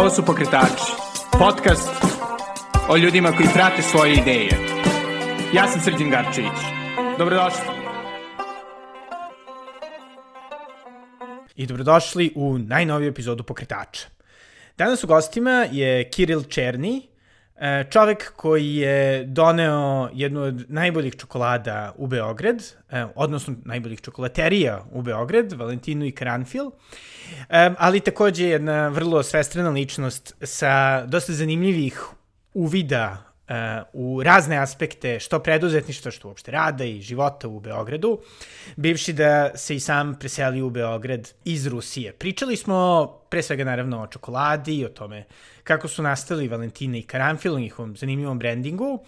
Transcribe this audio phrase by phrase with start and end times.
[0.00, 0.92] Ovo su Pokretači,
[1.38, 1.90] podcast
[2.88, 4.50] o ljudima koji prate svoje ideje.
[5.54, 6.58] Ja sam Srđan Garčević.
[7.18, 7.60] Dobrodošli.
[11.56, 14.08] I dobrodošli u najnoviju epizodu Pokretača.
[14.78, 17.08] Danas u gostima je Kiril Černi,
[17.90, 25.02] čovek koji je doneo jednu od najboljih čokolada u Beograd, e, odnosno najboljih čokolaterija u
[25.02, 26.70] Beograd, Valentinu i Karanfil,
[27.48, 32.02] e, ali takođe jedna vrlo svestrana ličnost sa dosta zanimljivih
[32.54, 33.29] uvida
[33.92, 38.20] u razne aspekte što preduzetništva, što uopšte rada i života u Beogradu,
[38.76, 42.12] bivši da se i sam preseli u Beograd iz Rusije.
[42.12, 45.24] Pričali smo pre svega naravno o čokoladi, o tome
[45.64, 49.04] kako su nastali Valentina i Karanfil u njihovom zanimljivom brandingu,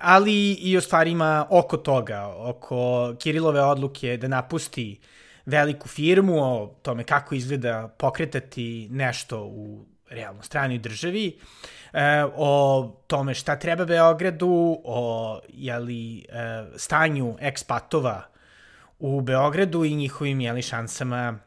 [0.00, 5.00] ali i o stvarima oko toga, oko Kirilove odluke da napusti
[5.46, 11.38] veliku firmu, o tome kako izgleda pokretati nešto u realno stranoj državi,
[11.92, 16.24] e, o tome šta treba Beogradu, o jeli, e,
[16.76, 18.22] stanju ekspatova
[18.98, 21.38] u Beogradu i njihovim jeli, šansama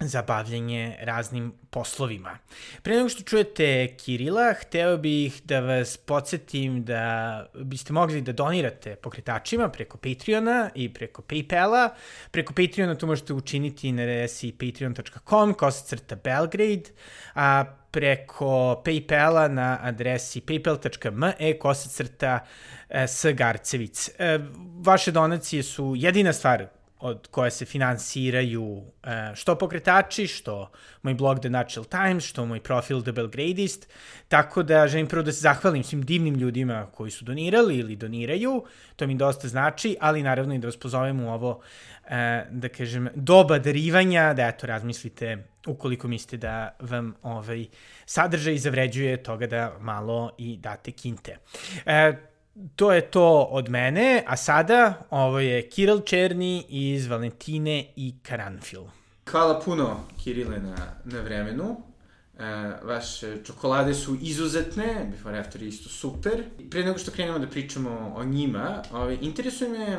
[0.00, 2.38] za bavljanje raznim poslovima.
[2.82, 8.96] Pre nego što čujete Kirila, hteo bih da vas podsjetim da biste mogli da donirate
[8.96, 11.88] pokretačima preko Patreona i preko Paypala.
[12.30, 16.90] Preko Patreona to možete učiniti na adresi patreon.com kosacrta Belgrade,
[17.34, 22.40] a preko Paypala na adresi paypal.me kosacrta
[22.88, 23.26] e, S.
[23.34, 24.08] Garcevic.
[24.18, 24.38] E,
[24.80, 30.70] vaše donacije su jedina stvar od koje se finansiraju e, što pokretači, što
[31.02, 33.88] moj blog The Natural Times, što moj profil The Belgradist,
[34.28, 38.64] tako da želim prvo da se zahvalim svim divnim ljudima koji su donirali ili doniraju,
[38.96, 41.60] to mi dosta znači, ali naravno i da vas pozovem u ovo,
[42.08, 47.66] e, da kažem, doba darivanja, da eto razmislite ukoliko mislite da vam ovaj
[48.06, 51.36] sadržaj zavređuje toga da malo i date kinte.
[51.86, 52.12] E,
[52.76, 58.82] to je to od mene, a sada ovo je Kiril Černi iz Valentine i Karanfil.
[59.30, 61.76] Hvala puno, Kirile, na, na vremenu.
[62.38, 62.42] E,
[62.82, 66.44] vaše čokolade su izuzetne, before after isto super.
[66.70, 69.98] Pre nego što krenemo da pričamo o njima, ovaj, interesuje me,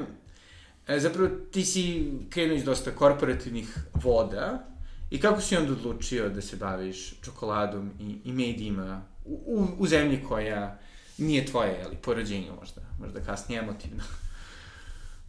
[0.88, 4.68] e, zapravo ti si krenuo iz dosta korporativnih voda
[5.10, 9.88] i kako si onda odlučio da se baviš čokoladom i, i medijima u, u, u
[9.88, 10.80] zemlji koja
[11.20, 14.04] nije tvoje, ali porođenje možda, možda kasnije emotivno.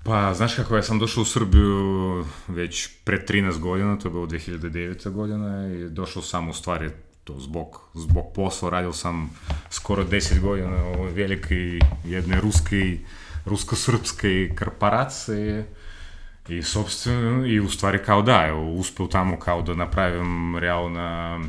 [0.05, 4.27] Pa, znaš kako, ja sam došao u Srbiju već pre 13 godina, to je bilo
[4.27, 5.11] 2009.
[5.11, 6.91] godina i došao sam u stvari
[7.25, 9.31] to zbog, zbog posla, radio sam
[9.71, 12.99] skoro 10 godina u velike jedne ruske,
[13.47, 15.67] rusko-srpske korporacije
[16.49, 21.41] i sobstveno, i u stvari kao da, evo, uspeo tamo kao da napravim realno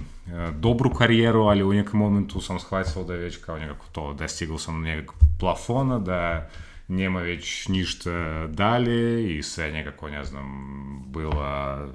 [0.59, 4.23] dobru karijeru, ali u nekom momentu sam shvatio da je već kao nekako to, da
[4.23, 6.49] je stigao sam do nekog plafona, da
[6.87, 10.45] nema već ništa dalje i sve nekako, ne znam,
[11.07, 11.87] bila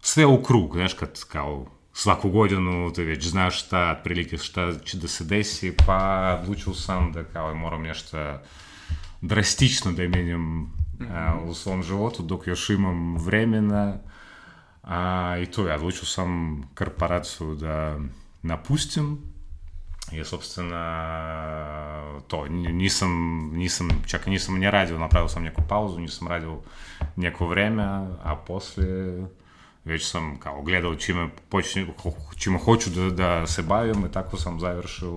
[0.00, 4.98] sve u krug, znaš, kad kao svaku godinu te već znaš šta, otprilike šta će
[4.98, 8.38] da se desi, pa odlučio sam da kao moram nešto
[9.20, 11.48] drastično da menjam mm -hmm.
[11.48, 13.98] u svom životu, dok još imam vremena,
[14.86, 17.98] A, I to ja odlučio sam korporaciju da
[18.42, 19.18] napustim
[20.12, 20.76] i sobstveno
[22.28, 23.10] to, nisam,
[23.52, 26.60] nisam, čak nisam ne radio, napravio sam neku pauzu, nisam radio
[27.16, 27.82] neko vreme,
[28.22, 29.26] a poslije
[29.84, 31.86] već sam kao gledao čime, počne,
[32.38, 35.12] čime hoću da, da se bavim i tako sam završio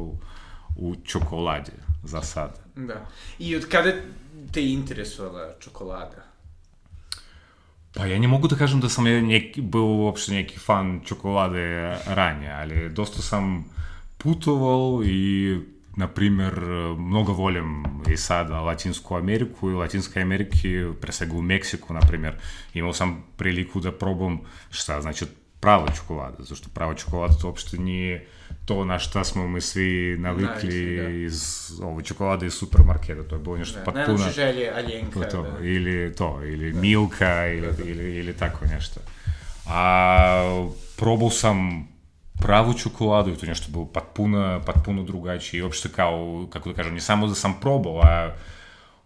[0.76, 1.72] u čokoladi
[2.04, 2.60] za sad.
[2.76, 3.06] Da.
[3.40, 3.92] I od kada
[4.52, 6.29] te interesovala čokolada?
[7.94, 13.66] Da kažem da sam ja neki, bio uopšte neki fan čokolade ranije, ali dosta sam
[14.18, 15.58] putovao i
[15.96, 16.54] na primer,
[16.98, 17.84] mnogo volim
[18.14, 22.36] i sada Latinsku Ameriku i Latinske Amerike, pre svega u Meksiku, na primer,
[22.74, 24.40] imao sam priliku da probam
[24.70, 25.26] šta znači
[25.60, 28.28] prava čokolada, zašto prava čokolada to uopšte nije
[28.66, 31.10] to na šta smo mi svi navikli da.
[31.10, 34.18] iz ovo čokolade iz supermarketa, to je bilo nešto da, potpuno...
[34.18, 35.30] Najlepše želje Aljenka.
[35.30, 35.66] To, da.
[35.66, 36.82] Ili to, ili da.
[36.82, 37.90] Milka, ili, da, da.
[37.90, 39.00] ili, ili tako nešto.
[39.68, 40.64] A
[40.98, 41.88] probao sam
[42.40, 46.94] pravu čokoladu i to nešto bilo potpuno, potpuno drugačije i uopšte kao, kako da kažem,
[46.94, 48.36] ne samo da sam probao, a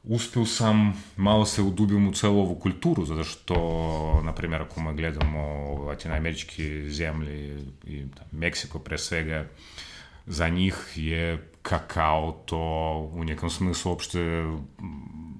[0.03, 4.93] uspeo sam malo se udubim u celu ovu kulturu, zato što, na primjer, ako me
[4.93, 9.45] gledamo latinoameričke zemlje i da, Meksiko pre svega,
[10.25, 12.59] za njih je kakao to
[13.13, 14.19] u nekom smislu uopšte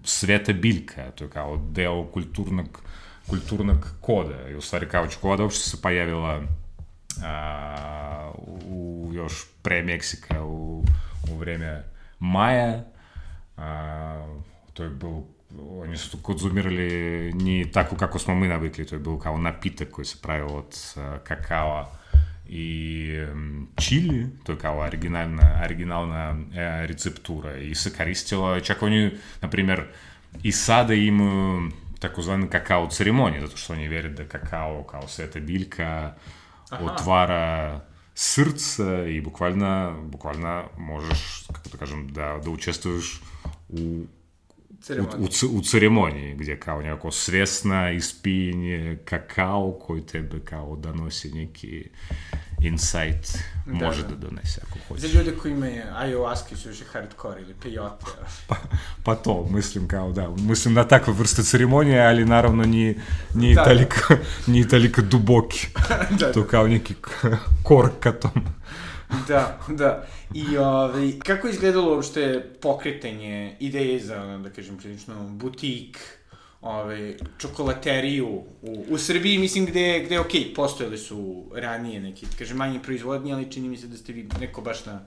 [0.03, 2.81] sveta biljka, to je kao deo kulturnog,
[3.27, 6.41] kulturnog koda i u stvari kao čokolada uopšte se pojavila
[7.23, 8.31] a,
[8.65, 10.85] u još pre Meksika u,
[11.31, 11.83] u vreme
[12.19, 12.83] Maja.
[14.73, 15.23] To je bilo
[15.81, 19.91] oni su to konzumirali ni tako kako smo mi navikli, to je bilo kao napitak
[19.91, 21.91] koji se pravio od uh, kakava
[22.47, 29.11] i um, čili, to je kao originalna, originalna e, receptura i se koristilo, čak oni,
[29.41, 29.83] na primjer,
[30.43, 36.13] i sada imaju takozvani kakao ceremonije, zato što oni vere da kakao kao sveta biljka
[36.69, 36.85] Aha.
[36.85, 37.79] otvara
[38.15, 43.21] srce i bukvalno, bukvalno možeš, kako da kažem, da, da učestvuješ
[43.69, 44.05] u
[44.89, 51.89] u, u, u ceremoniji, gdje kao nekako svjesna ispinje kakao koji tebe kao donosi neki
[52.61, 55.07] insight da, može da, da donese ako hoće.
[55.07, 58.05] Za ljude koji imaju ayahuasca su još hardcore ili peyote.
[58.47, 58.55] pa,
[59.03, 62.95] pa to, mislim kao da, mislim na takve vrste ceremonije, ali naravno nije,
[63.33, 64.51] nije, da, toliko, da.
[64.51, 65.67] nije toliko duboki.
[66.19, 66.93] da, to kao neki
[67.63, 68.31] korkatom.
[69.27, 70.05] da, da.
[70.33, 75.97] I ovaj, kako je izgledalo uopšte pokretanje ideje za, da kažem, prilično butik,
[76.61, 78.27] ovaj, čokolateriju
[78.61, 83.51] u, u Srbiji, mislim, gde, gde, ok, postojali su ranije neki, kažem, manje proizvodnje, ali
[83.51, 85.05] čini mi se da ste vi neko baš na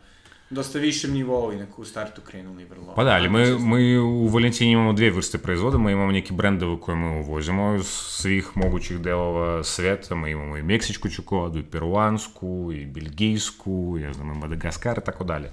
[0.51, 2.95] dosta višem nivou i neko u startu krenuli vrlo.
[2.95, 6.81] Pa da, ali mi, mi u Valentini imamo dvije vrste proizvoda, mi imamo neki brendove
[6.81, 12.71] koje mi uvozimo iz svih mogućih delova sveta, mi imamo i meksičku čokoladu, i peruansku,
[12.75, 15.51] i belgijsku, ja znam, i Madagaskar, tako dalje.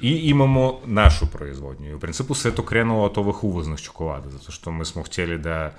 [0.00, 1.90] I imamo našu proizvodnju.
[1.90, 5.38] I u principu sve to krenulo od ovih uvoznih čokolada, zato što mi smo htjeli
[5.38, 5.72] da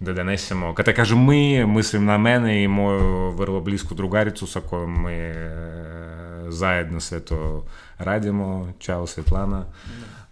[0.00, 5.04] da donesemo, kada kažem mi, mislim na mene i moju vrlo blisku drugaricu sa kojom
[5.04, 5.16] mi
[6.48, 7.64] zajedno sve to
[7.98, 9.64] radimo, čao Svetlana.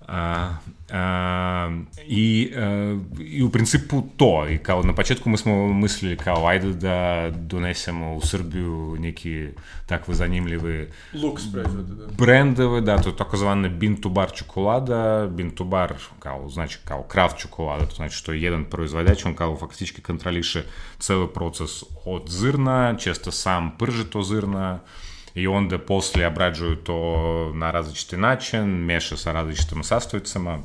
[0.09, 0.55] A,
[0.93, 1.71] a,
[2.07, 6.73] i, a, I u principu to, i kao na početku mi smo mislili kao ajde
[6.73, 9.49] da donesemo u Srbiju neki
[9.87, 12.07] takve zanimljive Lux proizvode, da.
[12.19, 17.03] brendove, da, to je takozvane bean to bar čokolada, bean to bar kao, znači kao
[17.03, 20.63] kraft čokolada, to znači što je jedan proizvođač, on kao faktički kontroliše
[20.99, 24.81] ceo proces od zrna, često sam prže to zrna,
[25.35, 30.59] i onda poslije obrađuju to na različiti način, meša sa različitim sastojcama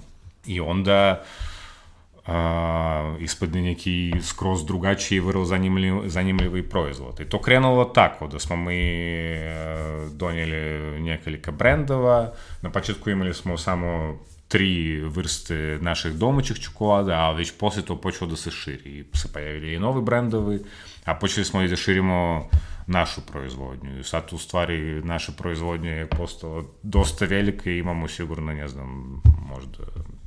[0.46, 1.24] i onda
[2.28, 7.20] a, ispadne neki skroz drugačiji i vrlo zanimljiv, zanimljivi proizvod.
[7.20, 9.10] I to krenulo tako, da smo mi
[10.12, 12.32] donijeli nekoliko brendova,
[12.62, 18.30] na početku imali smo samo tri vrste naših domaćih čokolada, a već poslije to počelo
[18.30, 18.90] da se širi.
[18.90, 20.60] I se pojavili i novi brendovi,
[21.06, 22.50] a počeli smo i da širimo
[22.90, 24.00] našu proizvodnju.
[24.00, 29.22] I sad u stvari naša proizvodnja je postala dosta velika i imamo sigurno, ne znam,
[29.50, 29.78] možda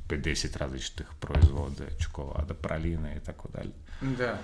[0.09, 3.71] 50 različitih proizvoda, čokolada, praline i tako dalje.
[4.17, 4.37] Da.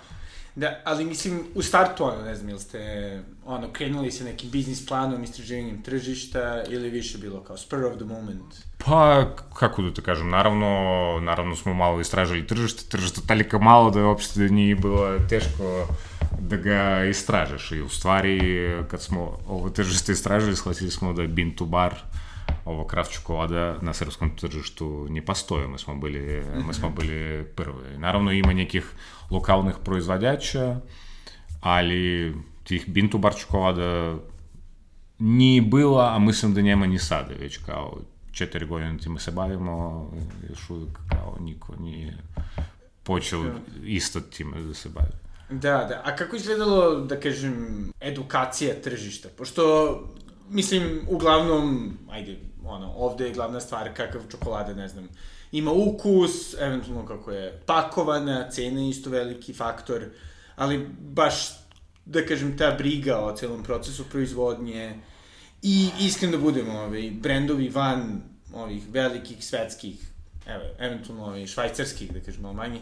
[0.56, 2.80] Da, ali mislim, u startu, ono, ne znam, ili ste,
[3.46, 8.06] ono, krenuli sa nekim biznis planom, istraživanjem tržišta, ili više bilo kao spur of the
[8.06, 8.56] moment?
[8.78, 10.68] Pa, kako da te kažem, naravno,
[11.22, 15.88] naravno smo malo istražili tržište, tržište toliko malo da uopšte nije bilo teško
[16.40, 18.40] da ga istražiš i u stvari
[18.88, 21.96] kad smo ovo tržište istražili shvatili smo da je bean to bar
[22.66, 27.98] ovo kraft čokolada na srpskom tržištu ne postoji, mi smo bili, mi smo bili prvi.
[27.98, 28.92] Naravno ima nekih
[29.30, 30.80] lokalnih proizvođača,
[31.62, 34.18] ali tih bean to bar čokolada
[35.20, 37.98] nije bilo, a mislim da nema ni sada, već kao
[38.32, 40.12] četiri godine time se bavimo,
[40.50, 42.18] još uvijek kao niko nije
[43.04, 43.46] počeo
[43.84, 45.29] isto time da se bavi.
[45.50, 46.02] Da, da.
[46.06, 49.30] A kako izgledalo, da kažem, edukacija tržišta?
[49.38, 49.64] Pošto,
[50.50, 55.10] mislim, uglavnom, ajde, ono, ovde je glavna stvar kakav čokolada, ne znam,
[55.52, 60.06] ima ukus, eventualno kako je pakovana, cena je isto veliki faktor,
[60.56, 61.36] ali baš,
[62.06, 65.00] da kažem, ta briga o celom procesu proizvodnje
[65.62, 68.22] i iskreno da budemo, ovaj, brendovi van
[68.54, 70.12] ovih velikih svetskih,
[70.48, 72.82] evo, eventualno ovaj, švajcarskih, da kažemo, manjih,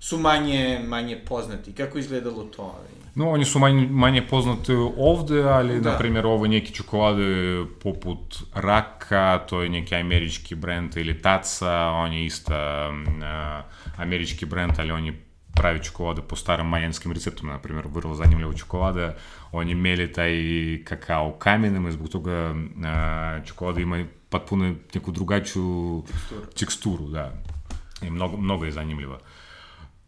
[0.00, 1.72] su manje, manje poznati.
[1.72, 2.84] Kako izgledalo to?
[3.14, 5.90] No, oni su manje, manje poznati ovde, ali, da.
[5.90, 12.12] na primjer, ovo neki čokolade poput Raka, to je neki američki brend, ili Taca, on
[12.12, 12.54] je isto
[12.88, 15.22] uh, američki brend, ali on je
[15.54, 19.14] pravi čokolade po starim majanskim receptima, na primjer, vrlo zanimljivo čokolade.
[19.52, 20.34] Oni meli taj
[20.84, 26.46] kakao kamenima, zbog toga uh, čokolada ima potpuno neku drugačiju teksturu.
[26.58, 27.32] teksturu, da.
[28.02, 29.18] I mnogo, mnogo je zanimljiva.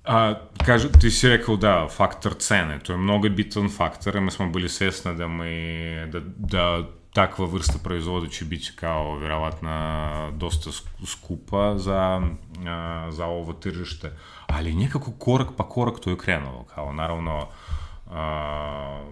[0.09, 0.35] A,
[0.67, 4.69] kaže, ti si rekao da, faktor cene, to je mnogo bitan faktor, mi smo bili
[4.69, 9.71] svesni da mi, da, da takva vrsta proizvoda će biti kao vjerovatno
[10.37, 10.71] dosta
[11.07, 12.23] skupa za,
[13.11, 14.12] za ovo tržište,
[14.47, 17.47] ali nekako korak pa korak to je krenulo, kao naravno
[18.11, 19.05] a,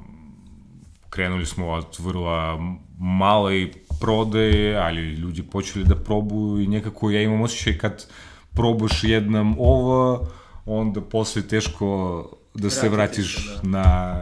[1.11, 2.59] krenuli smo od vrlo
[2.99, 8.07] malej prodaje, ali ljudi počeli da probuju i nekako ja imam osjećaj kad
[8.55, 10.29] probaš jednom ovo,
[10.67, 13.69] onda posle teško da se vratiš da.
[13.69, 14.17] na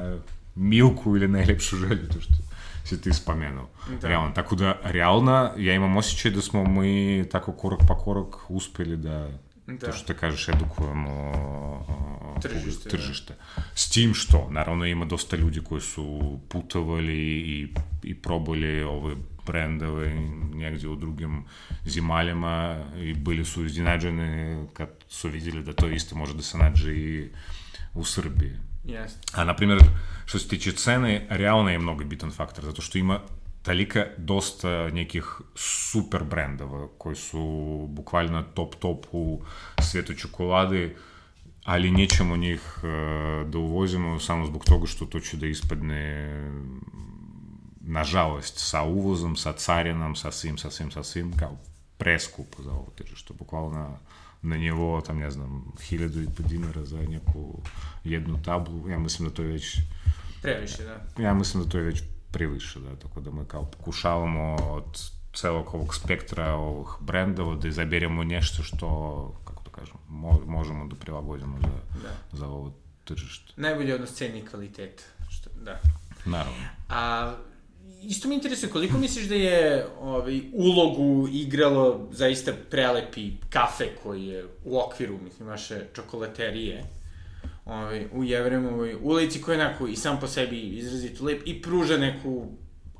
[0.54, 2.34] milku ili najlepšu želju, to što
[2.84, 3.68] si ti spomenuo.
[4.00, 4.08] Da.
[4.08, 8.96] Realno, tako da, realno, ja imam osjećaj da smo mi tako korak pa korak uspeli
[8.96, 9.28] da
[9.66, 9.86] da.
[9.86, 11.32] to što te kažeš, edukujemo
[12.42, 12.88] tržište.
[12.88, 13.34] tržište.
[13.56, 13.62] Da.
[13.74, 17.68] S tim što, naravno, ima dosta ljudi koji su putovali i,
[18.02, 19.14] i probali ove
[19.46, 20.14] brendove
[20.54, 21.44] negdje u drugim
[21.84, 26.92] zimaljama i bili su iznenađeni kad su vidjeli da to isto može da se nađe
[26.94, 27.30] i
[27.94, 28.52] u Srbiji.
[28.84, 29.10] Yes.
[29.32, 29.78] A, na primjer,
[30.24, 33.20] što se tiče cene, realno je mnogo bitan faktor, zato što ima
[33.62, 35.24] talika dosta nekih
[35.54, 39.42] super brendova koji su bukvalno top top u
[39.82, 40.96] svetu čokolade,
[41.64, 42.60] ali nećemo njih
[43.46, 46.30] da uvozimo samo zbog toga što to će da ispadne
[47.86, 51.56] nažalost sa uvozom, sa carinom, sa svim, sa svim, sa svim, kao
[51.98, 53.98] preskupo za ovo tržište, bukvalno
[54.42, 57.62] na njevo, tam ne znam, hiljadu i po dinara za neku
[58.04, 59.78] jednu tablu, ja mislim da to je već...
[60.42, 61.22] Previše, da.
[61.22, 65.74] Ja mislim da to je već previše, da, tako da mi kao pokušavamo od celog
[65.74, 68.88] ovog spektra ovog brendova da izaberemo nešto što,
[69.44, 69.96] kako da kažem,
[70.46, 72.38] možemo da prilagodimo za, da.
[72.38, 72.72] za ovo
[73.04, 73.52] tržište.
[73.56, 75.04] Najbolji odnos ceni i kvalitet.
[75.28, 75.80] Što, da.
[76.24, 76.64] Naravno.
[76.88, 77.34] A
[78.08, 84.44] isto me interesuje, koliko misliš da je ovaj, ulogu igralo zaista prelepi kafe koji je
[84.64, 86.84] u okviru, mislim, vaše čokolaterije,
[87.64, 91.96] ovaj, u Jevremovoj ulici koja je onako i sam po sebi izrazito lep i pruža
[91.96, 92.46] neku,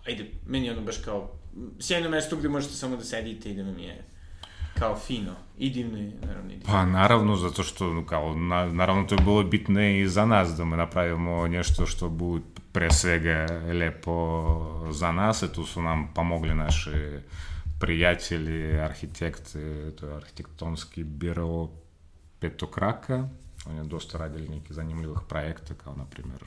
[0.06, 1.38] ajde, meni ono baš kao
[1.80, 4.04] sjajno mesto gde možete samo da sedite i da vam je
[4.78, 6.73] kao fino i divno i naravno i divno.
[6.73, 10.64] Pa naravno, zato što kao, na, naravno to je bilo bitno i za nas da
[10.64, 16.54] me napravimo nešto što bude pre svega lepo za nas i tu su nam pomogli
[16.54, 16.90] naši
[17.81, 19.59] prijatelji, arhitekti,
[20.00, 21.69] to je arhitektonski biro
[22.38, 23.28] Petokraka,
[23.66, 26.40] Oni dosta radili neki zanimljivih projekta, kao, na primjer,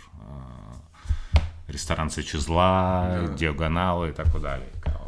[1.67, 3.33] restoran Sveće zla, da.
[3.35, 4.65] dijagonale i tako dalje.
[4.79, 5.06] Kao,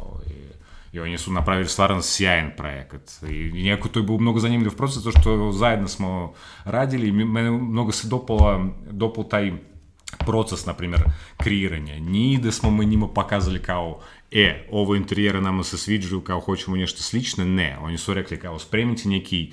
[1.30, 3.10] napravili stvarno sjajan projekat.
[3.30, 6.32] I, i nekako to je bio mnogo zanimljiv proces, zato što zajedno smo
[6.64, 9.52] radili i mene mnogo se dopala, dopao taj
[10.18, 11.02] proces, na primjer,
[11.36, 12.00] kreiranja.
[12.00, 16.76] Nije da smo mi njima pokazali kao, e, ovo interijera nama se sviđaju, kao hoćemo
[16.76, 17.78] nešto slično, ne.
[17.80, 19.52] Oni su rekli kao, spremite neki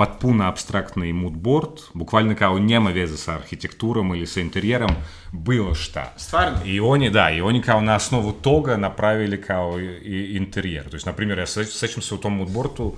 [0.00, 4.90] potpuno абстрактный мудборд, буквально kao nema veze sa arhitekturom ili sa interijerom,
[5.32, 6.12] bilo šta.
[6.16, 6.58] Stvarno?
[6.64, 10.88] I oni, da, i oni kao na osnovu toga napravili kao i interijer.
[10.88, 12.94] To jest, na primjer, ja sećam se u tom moodboardu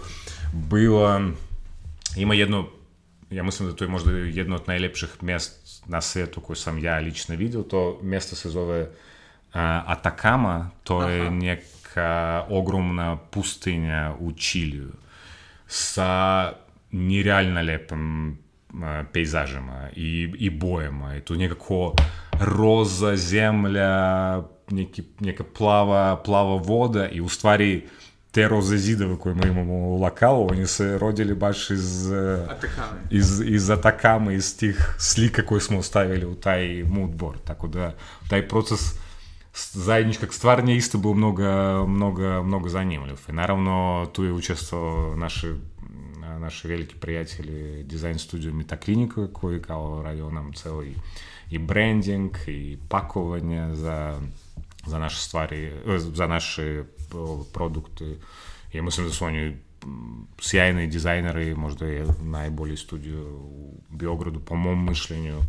[0.52, 1.20] bilo,
[2.16, 2.66] ima jedno,
[3.30, 6.98] ja mislim da to je možda jedno od najlepših mjest na svetu koje sam ja
[6.98, 8.88] lično vidio, to mjesto se zove uh,
[9.86, 11.08] Atakama, to Aha.
[11.08, 14.92] je neka ogromna pustinja u Čiliju
[15.66, 16.52] sa
[16.92, 18.36] нереально lepim
[19.12, 21.94] pejzažima i, i bojama i tu nekako
[22.40, 27.86] roza zemlja, neki, neka plava, plava voda i u stvari
[28.30, 32.12] te roze zidove koje mi imamo u lokalu, oni se rodili baš iz,
[32.48, 33.00] Atakame.
[33.10, 37.40] iz, iz Atakama, iz tih slika koje smo ostavili u taj mood board.
[37.44, 37.94] Tako da
[38.28, 38.80] taj proces
[39.72, 41.42] zajedničkog stvaranja isto bio mnogo,
[41.86, 43.16] mnogo, mnogo zanimljiv.
[43.28, 45.54] I naravno tu je učestvovao naše
[46.38, 50.94] naši veliki prijatelji dizajn studio Metaklinika koji kao radio nam ceo i,
[51.50, 54.20] i branding i pakovanje za,
[54.86, 56.84] za naše stvari, za naše
[57.52, 58.16] produkte.
[58.72, 59.56] Ja mislim da su oni
[60.40, 65.40] sjajni dizajneri, možda je najbolji studio u Beogradu po mom mišljenju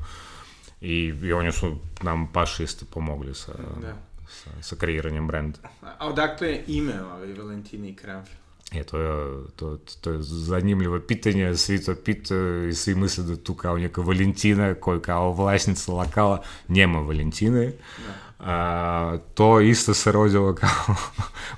[0.81, 3.97] i, i oni su nam baš isto pomogli sa, da.
[4.27, 5.59] sa, sa kreiranjem brenda.
[5.81, 6.93] A odakle je ime
[7.37, 8.42] Valentini i Kramfil?
[8.73, 13.35] E, to je, to, to je zanimljivo pitanje, svi to pitaju i svi misle da
[13.35, 17.65] tu kao neka Valentina koja kao vlasnica lokala, njema Valentine.
[17.65, 18.13] Da.
[18.39, 20.95] A, to isto se rodilo kao,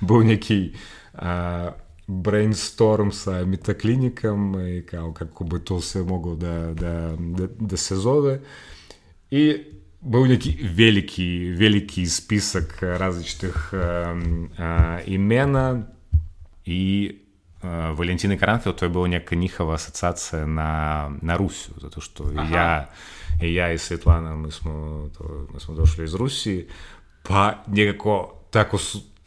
[0.00, 0.72] był neki
[1.14, 1.70] a,
[2.06, 7.96] brainstorm sa metaklinikom i kao kako bi to sve moglo da, da, da, da se
[7.96, 8.40] zove.
[9.30, 9.56] I
[10.00, 15.82] był neki veliki, veliki spisak različitih um, a, imena,
[16.66, 17.12] i
[17.62, 22.52] uh, Валентина Каранфил, to je bila neka njihova asocijacija na, na Rusiju, zato što i
[22.52, 22.86] ja,
[23.42, 26.66] i ja i Svetlana, mi smo, to, mi smo došli iz Rusije,
[27.22, 28.34] pa nekako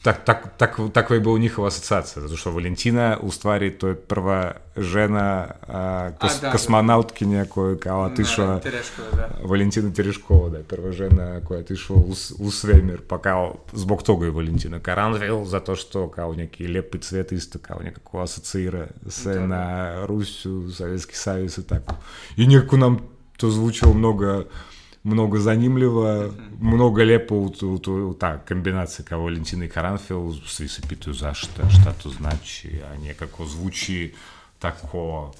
[0.04, 3.78] tako su, tak, tak, tak, takva je bila njihova asocijacija, zato što Valentina, u stvari,
[3.78, 8.60] to je prva žena a, kos, a, da, kosmonautkinja koja je kao otišla...
[8.60, 9.30] Tereškova, da.
[9.44, 14.04] Valentina Tereškova, da je prva žena koja je otišla u, u svemir, pa kao, zbog
[14.04, 19.34] toga je Valentina Karanvil, zato što kao neki lijepi cvet isto kao nekako asocira se
[19.34, 21.16] da, na Rusiju, Sovjetski
[25.04, 26.62] mnogo много -hmm.
[26.62, 31.14] много lepo u, u, u, u ta kombinacija kao Valentina i Karanfil, svi se pitaju
[31.14, 34.14] zašto, šta to znači, a nekako zvuči
[34.60, 35.32] tako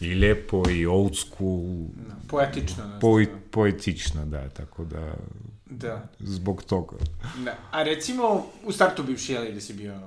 [0.00, 1.62] i lepo i old school.
[2.08, 2.98] Da, poetično.
[3.00, 3.20] Po,
[3.50, 5.14] poetično, da, tako da...
[5.70, 6.08] Da.
[6.18, 6.96] Zbog toga.
[7.44, 7.54] Da.
[7.70, 10.00] A recimo, u startu bivši, jeli, da si bio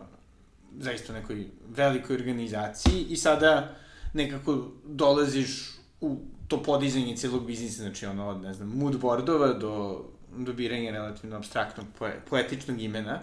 [0.80, 3.76] zaista u nekoj velikoj organizaciji i sada
[4.14, 6.18] nekako dolaziš u
[6.50, 10.04] to podizanje celog biznisa, znači ono od, ne znam, moodboardova do
[10.38, 13.20] dobiranja relativno abstraktnog, poe, poetičnog imena.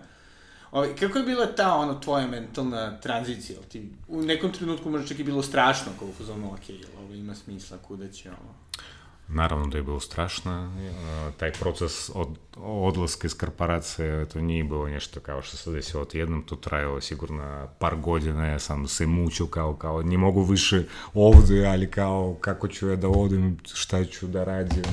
[0.72, 3.58] Ovaj, kako je bila ta, ono, tvoja mentalna tranzicija?
[3.68, 6.60] Ti u nekom trenutku možda čak i bilo strašno, kao u fazonu, ok,
[6.98, 8.54] ovo ima smisla, kuda će ovo?
[9.28, 10.72] Naravno da je bilo strašno.
[11.36, 16.42] Taj proces od, odlaska iz korporacije, to nije bilo nešto kao što se desilo odjednom,
[16.42, 20.82] to trajalo sigurno par godina, ja sam se mučio kao, kao ne mogu više
[21.14, 24.84] ovde, ali kao kako ću ja da odim, šta ću da radim,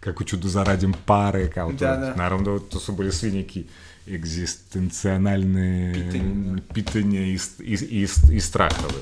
[0.00, 1.74] kako ću da zaradim pare, kao to.
[1.74, 2.14] Da, da.
[2.14, 3.64] Naravno da to su bili svi neki
[4.08, 9.00] egzistencionalne pitanja, pitanja i, i, i, i strahove.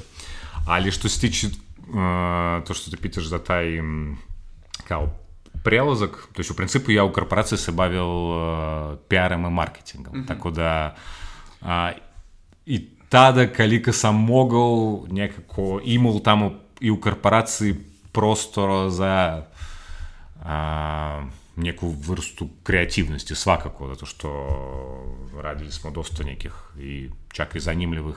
[0.66, 4.18] Ali što se tiče uh, to što te pitaš za taj um,
[4.88, 5.08] kao
[5.64, 10.22] prelazak, то есть в принципе я у корпорации се бавил uh, пиаром и маркетингом, mm
[10.22, 10.26] -hmm.
[10.26, 10.94] tako da
[11.62, 11.68] uh,
[12.66, 17.74] i tada kalika sam mogao nekako imao tamo i u korporaciji
[18.12, 19.42] prostora za
[20.44, 21.24] a,
[21.56, 24.28] neku vrstu kreativnosti, svakako, zato što
[25.42, 28.16] radili smo dosta nekih i čak i zanimljivih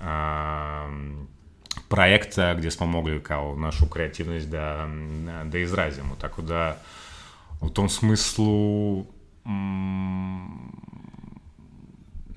[0.00, 0.88] a,
[1.88, 4.88] projekta gdje smo mogli kao našu kreativnost da,
[5.44, 6.16] da izrazimo.
[6.20, 6.76] Tako da
[7.60, 8.98] u tom smislu
[9.46, 10.68] mm,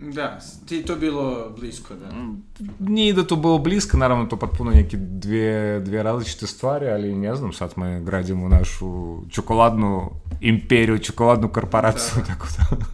[0.02, 2.10] Da, ti to bilo blisko, da.
[2.80, 7.36] Nije da to bilo blisko, naravno to potpuno neke dvije, dvije različite stvari, ali ne
[7.36, 12.27] znam, sad me gradimo našu čokoladnu imperiju, čokoladnu korporaciju, da, da.
[12.27, 12.86] tako da.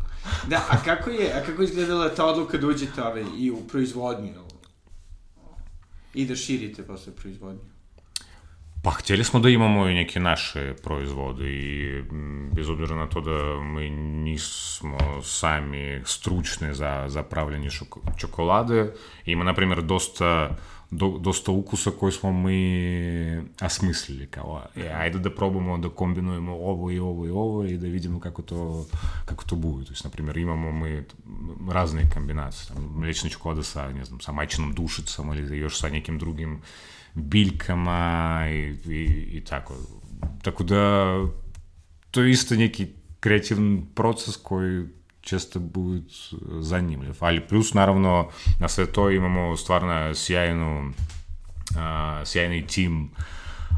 [0.49, 4.46] da, a kako je, a kako izgledala ta odluka da uđete ove, i u proizvodnju?
[6.17, 7.61] I da širite posle proizvodnju?
[8.83, 12.03] Pa htjeli smo da imamo i neke naše proizvode i
[12.55, 18.93] bez obzira na to da mi nismo sami stručni za, za pravljanje šoko, čokolade,
[19.25, 20.55] ima, na primjer, dosta
[20.91, 26.91] do, dosta ukusa koji smo mi osmislili, kao, e, ajde da probamo da kombinujemo ovo
[26.91, 28.85] i ovo i ovo i da vidimo kako to,
[29.25, 29.85] kako to bude.
[29.85, 31.03] To jest, na primjer, imamo mi
[31.71, 36.19] razne kombinacije, tam, mlečna čokolada sa, ne znam, sa majčinom dušicom ili još sa nekim
[36.19, 36.61] drugim
[37.13, 39.73] biljkama i, i, i tako.
[40.41, 41.13] Tako da,
[42.11, 42.87] to je isto neki
[43.19, 44.85] kreativan proces koji
[45.27, 46.01] često bude
[46.59, 47.15] zanimljiv.
[47.19, 50.91] Ali plus, naravno, na sve to imamo stvarno sjajnu,
[51.77, 53.09] a, sjajni tim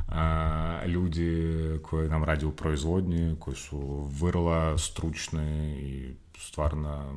[0.08, 7.14] a, ljudi koji nam radi u proizvodnji, koji su vrlo stručni i stvarno,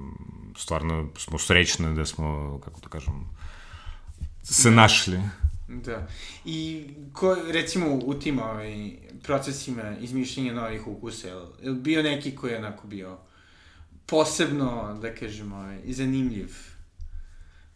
[0.57, 3.15] stvarno smo srećni da smo, kako da kažem,
[4.43, 4.77] se da.
[4.77, 5.21] našli.
[5.69, 6.07] Da.
[6.45, 8.93] I ko, recimo u tim ovaj,
[9.23, 13.19] procesima izmišljenja novih ukusa, je li bio neki koji je onako bio
[14.13, 16.49] posebno, da kažemo, ovaj, zanimljiv.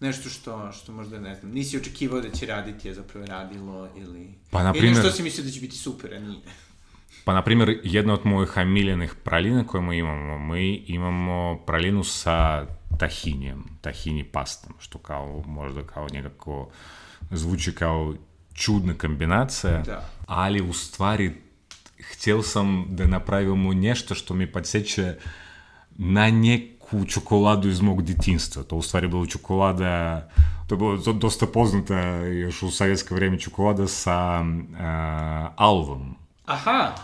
[0.01, 4.35] Nešto što, što možda, ne znam, nisi očekivao da će raditi, je zapravo radilo, ili...
[4.51, 4.93] Pa, na primjer...
[4.93, 6.41] Ili što si mislio da će biti super, a nije.
[7.25, 12.67] Pa, na primjer, jedna od mojih omiljenih pralina koje mi imamo, mi imamo pralinu sa
[12.99, 16.71] tahinijem, tahini pastom, što kao, možda kao nekako
[17.31, 18.15] zvuči kao
[18.55, 20.09] čudna kombinacija, da.
[20.27, 21.33] ali u stvari
[22.13, 25.15] htjel sam da napravimo nešto što mi podsjeća na
[25.99, 28.65] на неку чоколаду из мог детинства.
[28.65, 30.29] Тоа уствари било чоколада,
[30.69, 31.95] тоа била доста позната
[32.27, 34.45] јаш у советско време чоколада са
[34.79, 36.17] а, алвом.
[36.47, 36.95] Аха!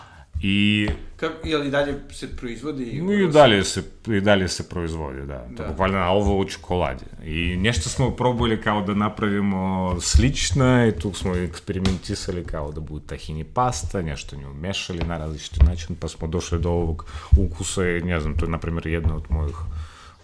[0.42, 0.88] I...
[1.16, 2.84] Kako, je li dalje se proizvodi?
[2.84, 5.46] I dalje se, i dalje se proizvodi, da.
[5.50, 5.68] da.
[5.68, 7.04] Bukvalno alvo u čokoladi.
[7.24, 13.06] I nešto smo probali kao da napravimo slično i tu smo eksperimentisali kao da bude
[13.06, 18.00] tahini pasta, nešto nju mešali na različiti način, pa smo došli do ovog ukusa i
[18.00, 19.56] ne znam, to je na primjer jedna od mojih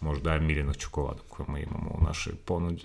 [0.00, 2.84] možda miljena čokolada koju mi imamo u našoj ponudi.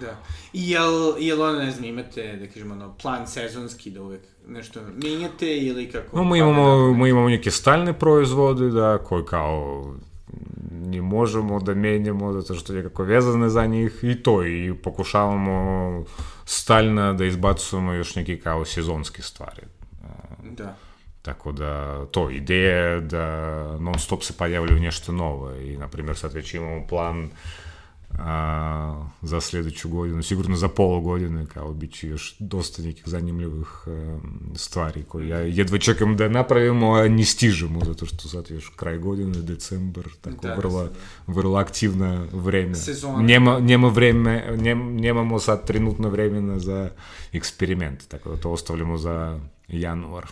[0.00, 0.16] Da.
[0.52, 4.80] I jel, jel ono, ne znam, imate, da kažemo, ono, plan sezonski da uvek nešto
[5.04, 6.16] menjate ili kako?
[6.16, 9.84] No, mi imamo, mi imamo neke stalne proizvode, da, koji kao
[10.70, 16.04] не можemo da menjamo zato što je kako vezane za njih i to i pokušavamo
[16.44, 19.62] stalno da izbacujemo još neki kao sezonske stvari.
[20.42, 20.76] Da.
[21.22, 23.26] Tako da, to, ideja je da
[23.80, 27.30] non stop se pojavljaju nešto novo i, na primjer, sad već imamo plan
[28.20, 33.68] a, za sljedeću godinu, sigurno za pola godine, kao bit će još dosta nekih zanimljivih
[33.86, 34.18] a,
[34.54, 38.98] stvari koje ja jedva čekam da napravimo, a ne stižemo, zato što sad još kraj
[38.98, 40.88] godine, decembar, tako da, vrlo,
[41.26, 42.74] vrlo aktivno vreme.
[42.74, 43.22] Sezona.
[43.22, 46.90] Njema, njema vreme, njem, njemamo sad trenutno vremena za
[47.32, 50.26] eksperiment, tako da to ostavljamo za januar.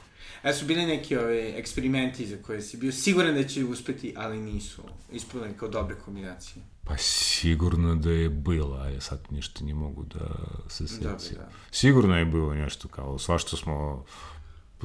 [0.45, 4.39] E su bili neki ove eksperimenti za koje si bio siguran da će uspeti, ali
[4.39, 6.63] nisu ispunili kao dobre kombinacije?
[6.89, 10.27] Pa sigurno da je bilo, a ja sad ništa ne mogu da
[10.69, 11.37] se sjećam.
[11.37, 11.49] Da.
[11.71, 14.05] Sigurno je bilo nešto kao svašta smo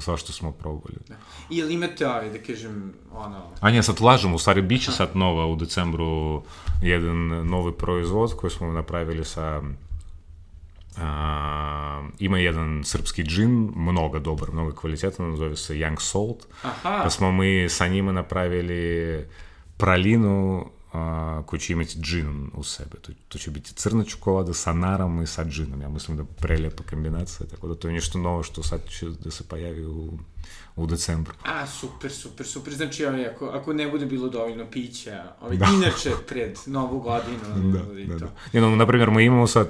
[0.01, 0.95] svašta smo probali.
[1.07, 1.15] Da.
[1.49, 3.51] Ili imate ove, da kažem, ono...
[3.59, 6.43] A nije, sad lažemo, u stvari bit će sad nova u decembru
[6.81, 9.61] jedan novi proizvod koji smo napravili sa
[10.97, 16.47] a, ima jedan srpski džin, mnogo dobar, mnogo kvalitetan, zove se Young Salt.
[16.63, 16.99] Aha.
[17.03, 19.25] Pa smo mi sa njima napravili
[19.77, 22.97] pralinu a, koji će imati džin u sebe.
[23.01, 25.82] To, to će biti crna čokolada sa narom i sa džinom.
[25.82, 29.32] Ja mislim da prelijepa kombinacija, tako da to je nešto novo što sad će da
[29.32, 30.10] se pojavi u,
[30.75, 31.34] u decembru.
[31.43, 32.73] A, super, super, super.
[32.73, 35.67] Znači, ovi, ako, ako ne bude bilo dovoljno pića, ovi, da.
[35.75, 37.79] inače pred novu godinu, da,
[38.13, 38.32] da, da.
[38.53, 39.67] Jedno, na primjer, mi imamo sad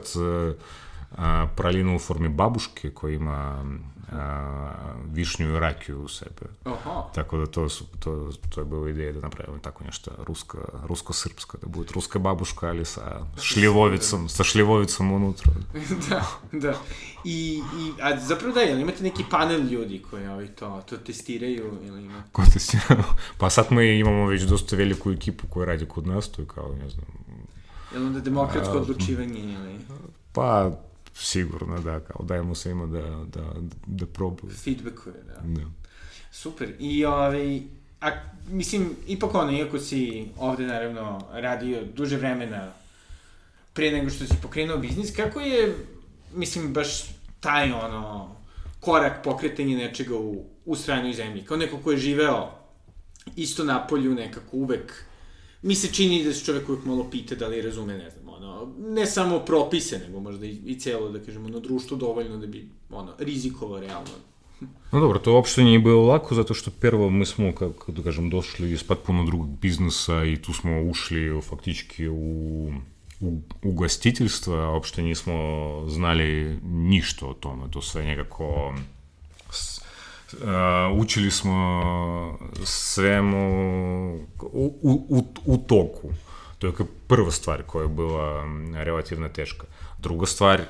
[1.17, 3.65] a, pralinu u formi babuške koja ima
[4.15, 4.71] a,
[5.11, 6.41] višnju i rakiju u sebe.
[6.63, 7.03] Aha.
[7.15, 11.57] Tako da to, su, to, to je bila ideja da napravimo tako nešto rusko, rusko-srpsko,
[11.61, 15.51] da bude ruska babuška, ali sa šljivovicom, sa šljivovicom unutra.
[16.09, 16.73] da, da.
[17.23, 21.79] I, i, a zapravo da, jel imate neki panel ljudi koji ovaj, to, to testiraju
[21.83, 22.23] ili ima?
[22.31, 23.03] Ko testiraju?
[23.39, 26.75] Pa sad mi imamo već dosta veliku ekipu koja radi kod nas, to je kao,
[26.83, 27.05] ne znam...
[27.93, 29.79] Jel onda demokratsko odlučivanje ili...
[30.31, 30.71] Pa,
[31.13, 33.53] sigurno da, kao dajemo svima da, da,
[33.85, 34.53] da probaju.
[34.53, 35.41] Feedbackuje, da.
[35.43, 35.65] Da.
[36.31, 36.73] Super.
[36.79, 37.61] I ovaj,
[38.01, 38.11] a,
[38.49, 42.71] mislim, ipak ono, iako si ovde naravno radio duže vremena
[43.73, 45.75] pre nego što si pokrenuo biznis, kako je,
[46.35, 47.03] mislim, baš
[47.39, 48.35] taj ono,
[48.79, 52.51] korak pokretanja nečega u, u stranoj zemlji, kao neko ko je živeo
[53.35, 55.05] isto na polju nekako uvek,
[55.61, 58.73] mi se čini da se čovek uvek malo pita da li razume, ne znam, ono,
[58.77, 62.67] ne samo propise, nego možda i, i cijelo, da kažemo, na društvu dovoljno da bi,
[62.89, 64.09] ono, rizikovao realno.
[64.91, 68.29] No dobro, to uopšte nije bilo lako, zato što prvo mi smo, kako da kažem,
[68.29, 72.71] došli iz potpuno drugog biznisa i tu smo ušli faktički u,
[73.19, 75.33] u ugostiteljstvo, a uopšte nismo
[75.87, 78.73] znali ništa o tome, to sve nekako
[80.33, 81.83] Uh, učili smo
[82.63, 83.37] svemu
[84.41, 86.09] u, u, u, u toku.
[86.63, 89.65] To je prva stvar koja je bila relativno teška.
[89.99, 90.61] Druga stvar,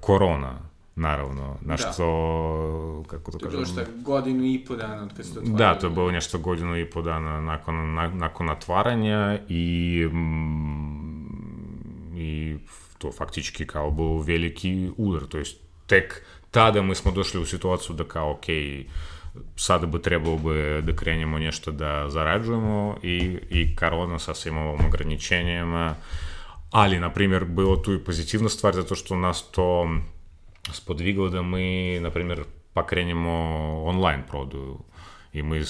[0.00, 0.58] korona,
[0.96, 1.82] naravno, na da.
[1.92, 3.74] što, kako to, to kažem...
[3.74, 5.58] To je bilo godinu i po dana od kad ste otvarali.
[5.58, 11.30] Da, to je bilo nešto godinu i po dana nakon, na, nakon otvaranja i, mm,
[12.16, 12.58] i
[12.98, 17.96] to faktički kao bio veliki udar, to jest tek tada mi smo došli u situaciju
[17.96, 18.84] da kao, okej, okay,
[19.56, 24.86] sada bi trebalo bi da krenemo nešto da zarađujemo i, i korona sa svim ovom
[24.86, 25.94] ograničenjima,
[26.70, 29.88] ali, na primjer, bilo tu i pozitivna stvar, zato što nas to
[30.72, 33.30] spodviglo da mi, na primjer, pa krenemo
[33.84, 34.78] online prodaju.
[35.32, 35.60] I mi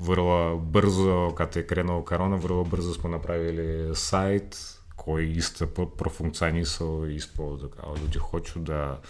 [0.00, 4.56] vrlo brzo, kad je krenuo korona, vrlo brzo smo napravili sajt
[4.96, 5.66] koji isto
[5.98, 9.00] profunkcionisao ispod, kao ljudi hoću da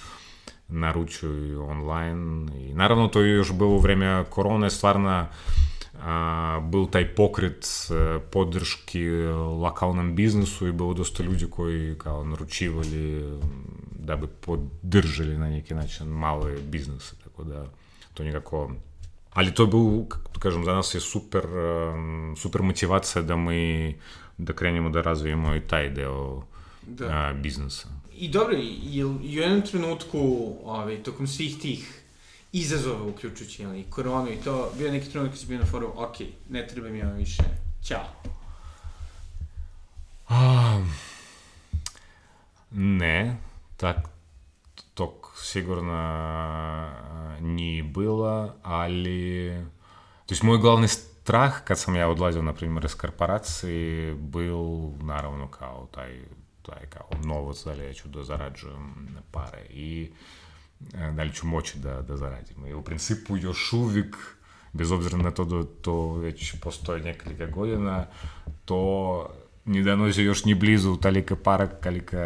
[0.72, 5.26] naručuju online i naravno to je još bilo vreme korone stvarno
[6.02, 9.08] a, был taj pokret a, podrški
[9.60, 13.24] lokalnom biznisu i bilo dosta ljudi koji kao naručivali
[13.98, 17.66] da bi podržali na neki način male biznise, tako da
[18.14, 18.70] to nekako
[19.32, 21.44] ali to je bil, kako kažem, za nas je super,
[22.36, 23.96] super motivacija da mi
[24.38, 26.42] da krenemo da razvijemo i taj deo
[26.86, 27.06] da.
[27.06, 27.88] a, biznisa.
[28.22, 30.18] I dobro, je u jednom trenutku,
[30.64, 32.02] ovaj, tokom svih tih
[32.52, 36.16] izazova, uključujući ili koronu i to, bio neki trenutak kad si bio na foru, ok,
[36.48, 37.42] ne treba mi ovo više,
[37.84, 38.06] ćao.
[40.30, 40.92] Um,
[42.70, 43.36] ne,
[43.76, 43.96] tak,
[44.94, 45.92] tog sigurno
[47.40, 49.50] nije bilo, ali...
[50.26, 54.58] То есть мой главный страх, kad sam ja odlazio, na primjer, iz korporacije, bil,
[55.06, 55.88] naravno, kao
[57.86, 60.10] ja ću da zarađujem pare i
[60.90, 62.66] da li ću moći da, da zaradim.
[62.66, 64.16] I u principu još uvijek
[64.72, 68.06] bez obzira na to da to već postoje nekoliko godina,
[68.64, 69.28] to
[69.64, 72.18] не доноси još ni blizu толика para колика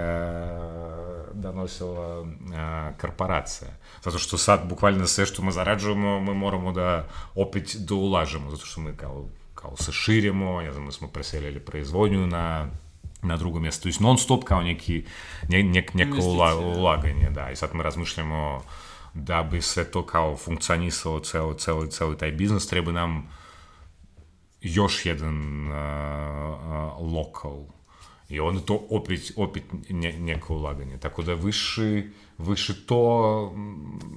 [1.32, 3.70] donosila a, korporacija.
[4.04, 8.66] Zato što sad bukvalno sve što mi zarađujemo, mi moramo da opet da ulažemo, zato
[8.66, 12.68] što mi kao, kao se širimo, ne znam, smo preselili proizvodnju na
[13.22, 13.82] na drugo mjesto.
[13.82, 15.04] To je non stop kao neki,
[15.48, 17.50] ne, nek, neko ula, ulaganje, da.
[17.50, 18.62] I sad mi razmišljamo
[19.14, 23.28] da bi sve to kao funkcionisalo, ceo, ceo, ceo taj biznis, treba nam
[24.60, 27.64] još jedan uh, uh, lokal.
[28.28, 30.98] I onda to opet, opet nje, neko ulaganje.
[30.98, 32.02] Tako da više,
[32.38, 33.52] više to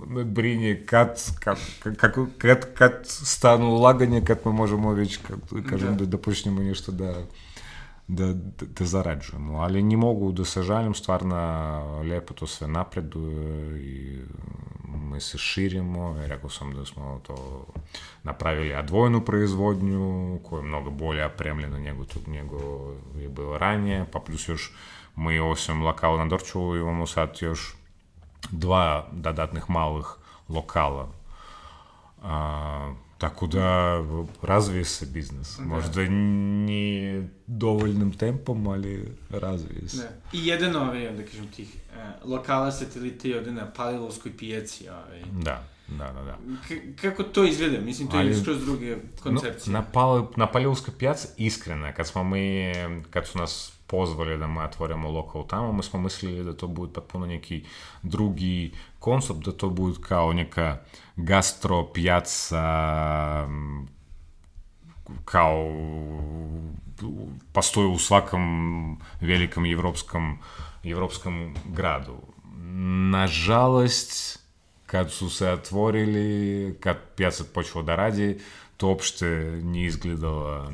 [0.07, 1.57] me brinje kad, kad,
[1.97, 6.05] kako, kad, kad stanu ulaganje, kad mi možemo već, kad, kažem, da.
[6.05, 7.23] da, da počnemo nešto da,
[8.09, 9.59] da, da, da zarađujemo.
[9.59, 14.19] Ali ne mogu da se žalim, stvarno lepo to sve napreduje i
[14.85, 16.15] mi se širimo.
[16.27, 17.65] Rekao sam da smo to
[18.23, 22.57] napravili advojnu proizvodnju, koja je mnogo bolje opremljena nego, nego
[23.15, 24.73] je bilo ranije, pa plus još
[25.15, 27.75] mi osim lokala na Dorčevu imamo sad još
[28.51, 30.05] dva dodatnih malih
[30.49, 31.07] lokala.
[32.23, 33.97] A, Tako da
[34.41, 35.58] razvije se biznis.
[35.58, 35.63] Da.
[35.63, 39.97] Možda nije dovoljnim tempom, ali razvije se.
[39.97, 40.38] Da.
[40.38, 41.75] I jedan ovaj, da kažem tih,
[42.23, 44.89] uh, lokala satelita je ovde na Palilovskoj pijaci.
[44.89, 45.21] Ovaj.
[45.32, 46.23] Da, da, da.
[46.23, 46.38] da.
[46.67, 47.82] K kako to izgleda?
[47.82, 49.73] Mislim, to ali, je skroz druge koncepcije.
[49.73, 52.73] No, na, Pal na Palilovskoj pijaci iskreno, kad smo mi,
[53.10, 56.93] kad su nas pozvali da mi otvorimo lokal tamo, mi smo mislili da to bude
[56.93, 57.63] potpuno neki
[58.04, 60.78] drugi koncept, da to bude kao neka
[61.15, 62.63] gastro pijaca
[65.25, 65.71] kao
[67.54, 70.38] postoje u svakom velikom evropskom,
[70.84, 72.17] evropskom gradu.
[73.12, 74.39] Nažalost,
[74.86, 78.39] kad su se otvorili, kad pijaca počela da radi,
[78.78, 79.25] to uopšte
[79.63, 80.73] nije izgledalo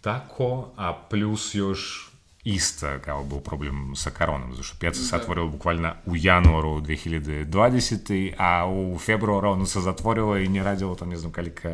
[0.00, 2.07] tako, a plus još
[2.54, 8.32] isto kao był problem sa koronom, zato što pijaca se otvorila bukvalno u januaru 2020.
[8.38, 11.68] a u februaru ono se zatvorilo i nije radilo tam ne znam koliko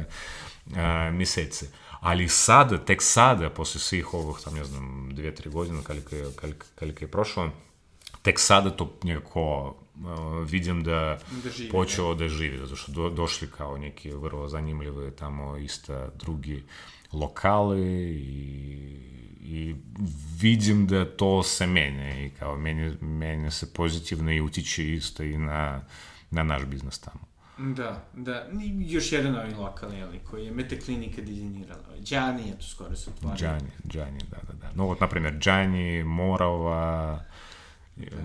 [1.12, 1.66] mesece.
[2.00, 6.24] Ali sada, tek sada, posle svih ovih, tam ne znam, dvije, tri godine, koliko je,
[6.40, 7.50] koliko, koliko je prošlo,
[8.22, 13.10] tek sada to nekako uh, vidim da, da živi, počeo da živi, zato što do,
[13.10, 16.64] došli kao neki vrlo zanimljivi tamo isto drugi
[17.14, 17.82] lokali
[18.16, 18.94] i
[19.54, 19.74] i
[20.40, 25.38] vidim da to se menja i kao menja, menja se pozitivno i utiče isto i
[25.38, 25.80] na,
[26.30, 27.24] na naš biznis tamo.
[27.58, 28.46] Da, da.
[28.62, 31.82] I još jedan ovaj lokal, jeli, koji je Metaklinika dizajnirala.
[32.02, 33.36] Džani je tu skoro se otvorio.
[33.38, 34.70] Džani, Džani, da, da, da.
[34.74, 37.20] No, вот, например, Džani, Morava.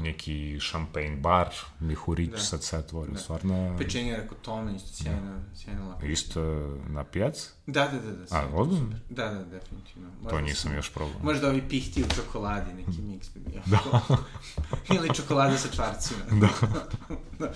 [0.02, 2.38] Neki šampejn bar, Mihurić da.
[2.38, 3.20] sad se otvorio, da.
[3.20, 3.76] stvarno...
[3.78, 5.56] Pečenjera kod tome, isto sjajna, da.
[5.56, 6.06] sjajna laka.
[6.06, 6.42] Isto
[6.88, 7.50] na pijac?
[7.68, 8.12] Da, da, da.
[8.12, 8.96] da A, ozbiljno?
[9.10, 10.10] Da, da, definitivno.
[10.22, 11.20] Možda to nisam još probao.
[11.24, 13.62] Možda ovi pihti u čokoladi, neki miks bi bio.
[13.66, 13.80] Da.
[14.96, 16.20] Ili čokolada sa čvarcima.
[16.32, 16.50] da.
[17.40, 17.54] da.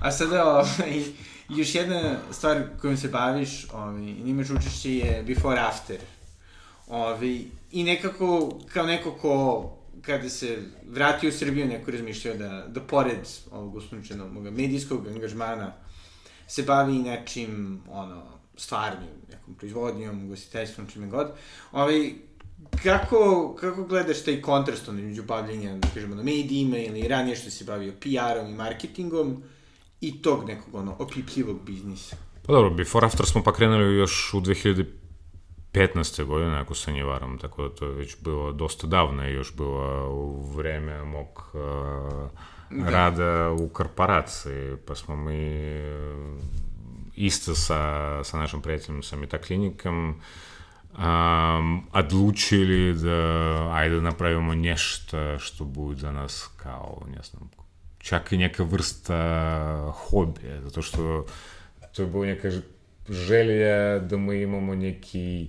[0.00, 1.04] A sada, ovaj,
[1.48, 5.98] još jedna stvar kojom se baviš, ovaj, imaš učešće je before after.
[6.88, 9.64] Ovaj, I nekako, kao neko ko
[10.02, 10.58] kada se
[10.88, 15.72] vratio u Srbiju, neko razmišljao da, da pored ovog usnučenog medijskog angažmana
[16.48, 18.22] se bavi nečim, ono,
[18.56, 21.32] stvarnim, nekom proizvodnjom, gostiteljstvom, čime god.
[21.72, 22.12] Ovaj,
[22.82, 27.50] kako, kako gledaš taj kontrast ono, među bavljenja, da kažemo, na medijima ili ranije što
[27.50, 29.42] se bavio PR-om i marketingom
[30.00, 32.16] i tog nekog, ono, opipljivog biznisa?
[32.46, 34.84] Pa dobro, before after smo pa krenuli još u 2000
[35.72, 36.24] 15.
[36.24, 39.56] godine, ako se ne varam, tako da to je već bilo dosta davno i još
[39.56, 42.30] bilo u vreme mog uh,
[42.70, 42.90] da.
[42.90, 45.80] rada u korporaciji, pa smo mi
[47.16, 50.20] isto sa, sa našim prijateljem, sa Metaklinikom,
[50.92, 57.50] um, odlučili da ajde da napravimo nešto što bude za nas kao, ne znam,
[57.98, 61.26] čak i neka vrsta hobija, zato što
[61.92, 62.50] to je bilo neka
[63.10, 65.48] želja da mi imamo neki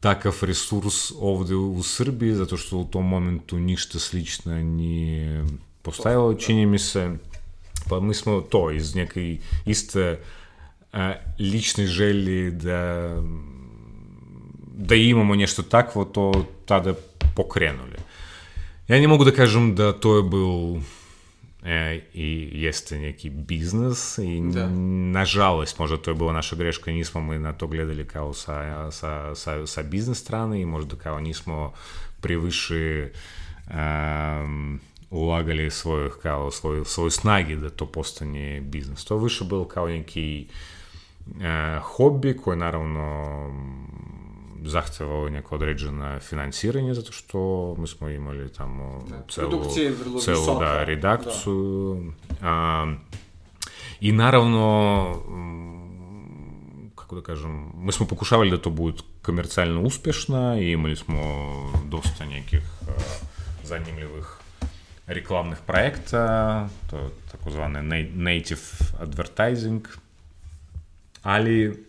[0.00, 5.44] takav resurs ovde u Srbiji, zato što u tom momentu ništa slično nije
[5.82, 7.10] postajalo, čini mi se,
[7.88, 10.20] pa mi smo to iz neke iste
[10.92, 13.10] a, lične želje da
[14.76, 16.94] da imamo nešto takvo, to tada
[17.34, 17.96] pokrenuli.
[18.88, 20.80] Ja ne mogu da kažem da to je bil
[21.64, 24.68] e, i jeste neki biznis i da.
[25.12, 29.34] nažalost možda to je bila naša greška nismo mi na to gledali kao sa, sa,
[29.34, 31.72] sa, sa biznis strane i možda kao nismo
[32.20, 33.10] previše
[33.70, 39.04] um, ulagali svojih kao svoj, svoje snagi da to postane biznis.
[39.04, 40.46] To više bilo kao neki
[41.40, 43.34] e, hobi koji naravno
[44.62, 47.38] zahtevao neko određeno finansiranje, zato što
[47.78, 52.12] mi smo imali tamo Da, celu, produkcija je vrlo celu visoka, da, redakciju.
[52.42, 52.94] A,
[54.00, 60.70] I naravno, mm, kako da kažem, mi smo pokušavali da to bude komercijalno uspješno i
[60.72, 61.20] imali smo
[61.84, 62.90] dosta nekih a,
[63.64, 64.26] zanimljivih
[65.06, 68.60] reklamnih projekta, to je takozvane na- native
[69.00, 69.88] advertising,
[71.22, 71.84] ali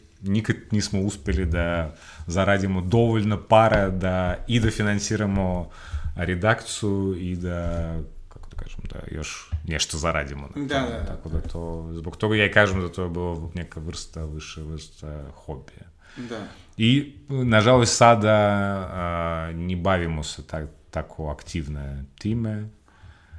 [2.28, 5.70] zaradimo dovoljno para da i da finansiramo
[6.16, 10.50] redakciju i da kako da kažem, da još nešto zaradimo.
[10.56, 11.06] na Da, da, da.
[11.06, 14.62] Tako da to, zbog toga ja i kažem da to je bilo neka vrsta, više
[14.62, 15.86] vrsta hobija.
[16.18, 16.48] Da.
[16.78, 22.70] I, nažalost, sada a, ne bavimo se tak, tako aktivne time.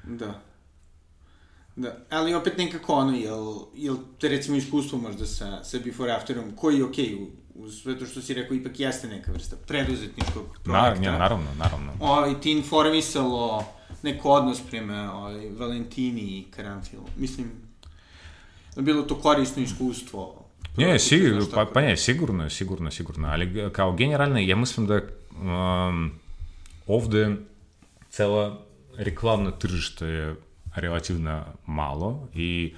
[0.05, 0.41] Da.
[1.77, 6.57] Da, ali opet nekako ono, jel, jel te recimo iskustvo možda sa, sa before afterom,
[6.57, 7.27] koji je okej, okay,
[7.59, 11.01] uz sve to što si rekao, ipak jeste neka vrsta preduzetničkog Na, projekta.
[11.01, 11.93] nje, naravno, naravno.
[12.01, 13.65] Ovaj, ti informisalo
[14.03, 17.05] neko odnos prema ovaj, Valentini i Karanfilu.
[17.17, 17.51] Mislim,
[18.77, 20.43] da bilo to korisno iskustvo.
[20.77, 20.83] Па,
[21.51, 26.11] tako па da- не, sigurno, sigurno, sigurno, ali kao generalno, ja mislim da um,
[26.87, 27.37] ovde
[28.11, 28.63] cela
[28.97, 30.35] reklamno tržište je
[30.75, 32.75] relativno malo i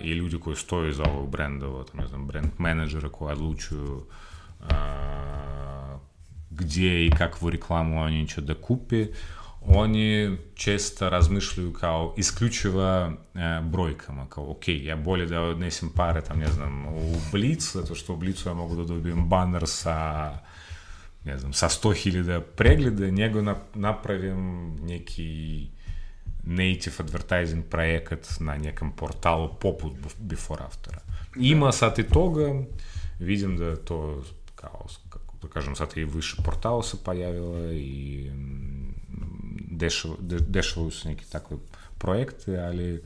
[0.00, 4.06] i ljudi koji stoje iza ovog brendova, tam, ne znam, brand menadžera koji odlučuju
[4.60, 5.98] a,
[6.50, 9.06] gdje i kakvu reklamu oni će da kupi,
[9.66, 13.10] oni često razmišljaju kao isključivo e,
[13.62, 18.14] brojkama, kao ok, ja bolje da odnesem pare tam, ne znam, u Blic, zato što
[18.14, 20.30] u Blicu ja mogu da dobijem baner sa
[21.26, 25.68] ne znam, sa 100.000 pregleda, nego na, napravim neki
[26.46, 30.98] native advertising проект на неком порталу poput before after.
[31.36, 32.54] Има сад итога,
[33.20, 34.24] видим да е то
[34.56, 38.30] каос, как, кажем, сад и выше порталуса появила, и
[40.40, 41.56] дешево, са неки такви
[41.98, 43.00] проекти, али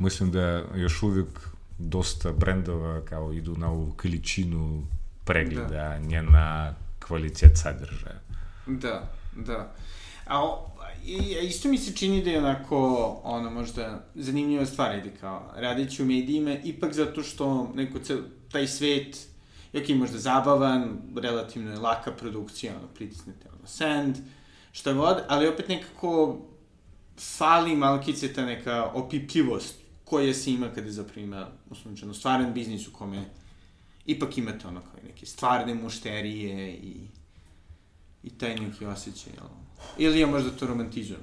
[0.00, 3.96] мислим да još uvijek доста брендова као иду на ову
[5.24, 5.98] прегледа, да.
[6.00, 8.18] не на квалитет садржаја.
[8.66, 9.68] Да, да.
[10.26, 10.42] А
[11.06, 15.52] i, a isto mi se čini da je onako, ono, možda zanimljiva stvar ide kao,
[15.56, 18.18] radeći u medijima, ipak zato što neko cel,
[18.52, 19.26] taj svet,
[19.72, 24.16] jak je možda zabavan, relativno je laka produkcija, ono, pritisnete, ono, send,
[24.72, 26.38] šta god, ali opet nekako
[27.18, 32.92] fali malkice ta neka opipljivost koja se ima kada zapravo ima, uslovničeno, stvaran biznis u
[32.92, 33.24] kome
[34.06, 36.94] ipak imate ono kao neke stvarne mušterije i
[38.26, 39.65] i taj neki osjećaj, jel?
[39.98, 41.20] Ili ja možda to romantizujem?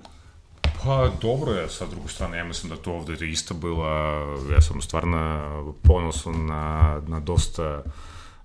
[0.83, 3.85] Pa dobro je, sa druge strane, ja mislim da to ovde isto bilo,
[4.47, 5.39] ja sam stvarno
[5.83, 6.63] ponosan na,
[7.07, 7.83] na dosta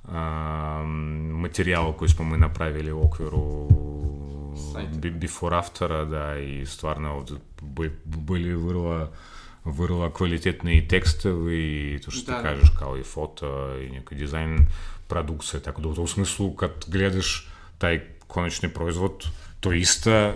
[0.04, 0.88] um,
[1.32, 3.68] materijala koji smo mi napravili u okviru
[4.72, 4.90] Sajta.
[4.92, 9.08] bi- before aftera, da, i stvarno ovde bi- bili vrlo
[9.66, 11.58] vrlo kvalitetni i tekstovi
[11.94, 12.48] i to što Da, ti da.
[12.48, 14.66] kažeš kao i foto i neki dizajn
[15.06, 19.24] produkcije, tako da u tom smislu kad gledaš taj konačni proizvod,
[19.60, 20.32] to isto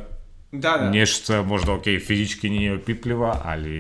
[0.53, 0.91] Da, da.
[0.91, 3.71] nešto možda ok, fizički nije opipljiva, ali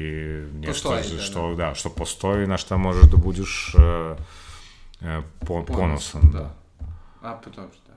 [0.52, 1.74] nešto Postoji, da, što, da.
[1.74, 4.16] što postoji, na šta možeš da budeš uh,
[5.00, 6.22] uh, po, ponosan.
[6.32, 6.54] Da.
[7.22, 7.94] A, pa dobro, da.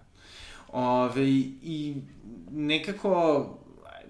[0.68, 1.96] Ove, i
[2.52, 3.46] nekako,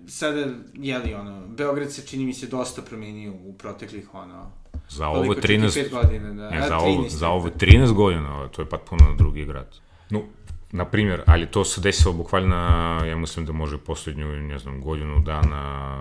[0.08, 4.52] sada, jeli, ono, Beograd se čini mi se dosta promenio u proteklih, ono,
[4.89, 6.50] Za ovo 13, 4-5 godina, da.
[6.50, 7.56] ne, za, ovo, 13, za ovo da.
[7.56, 9.76] 13 godina, to je potpuno drugi grad.
[10.10, 10.21] No,
[10.76, 12.56] na primjer, ali to se desilo bukvalno,
[13.06, 15.96] ja mislim da može posljednju, ne znam, godinu dana,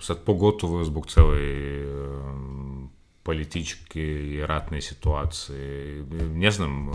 [0.00, 1.40] sad pogotovo zbog cele
[1.86, 2.90] um,
[3.22, 6.04] političke i ratne situacije.
[6.34, 6.94] Ne znam, uh,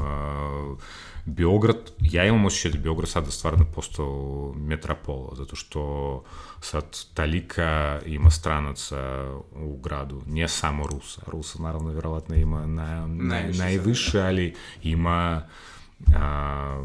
[1.26, 6.24] Beograd, ja imam osjećaj da Beograd sada stvarno postao metropola, zato što
[6.62, 11.22] sad talika ima stranaca u gradu, nije samo Rusa.
[11.28, 15.42] Rusa naravno vjerovatno ima na, na, Najviše najviše, ali ima
[16.16, 16.84] a,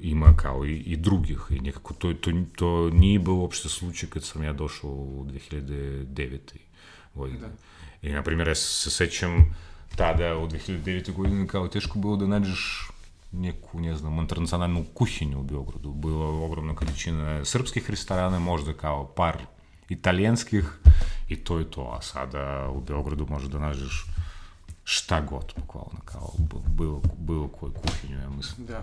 [0.00, 4.24] ima kao i, i drugih i nekako to, to, to nije bilo uopšte slučaj kad
[4.24, 6.38] sam ja došao u 2009.
[7.14, 7.40] godine.
[7.40, 7.48] Da.
[8.02, 9.56] I, na primjer, ja se sećam
[9.96, 11.12] tada u 2009.
[11.12, 12.90] godine kao teško bilo da nađeš
[13.32, 15.92] neku, ne znam, internacionalnu kuhinju u Beogradu.
[15.92, 19.38] Bilo ogromna količina srpskih restorana, možda kao par
[19.88, 20.64] italijanskih
[21.28, 21.96] i to je to.
[21.98, 24.06] A sada u Beogradu možeš da nađeš
[24.88, 26.32] šta god, bukvalno, kao
[26.66, 28.66] bilo, bilo koju kuhinju, ja mislim.
[28.66, 28.82] Da.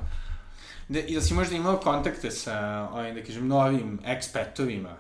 [0.90, 4.96] Da, I da si možda imao kontakte sa ovim, da kažem, novim ekspetovima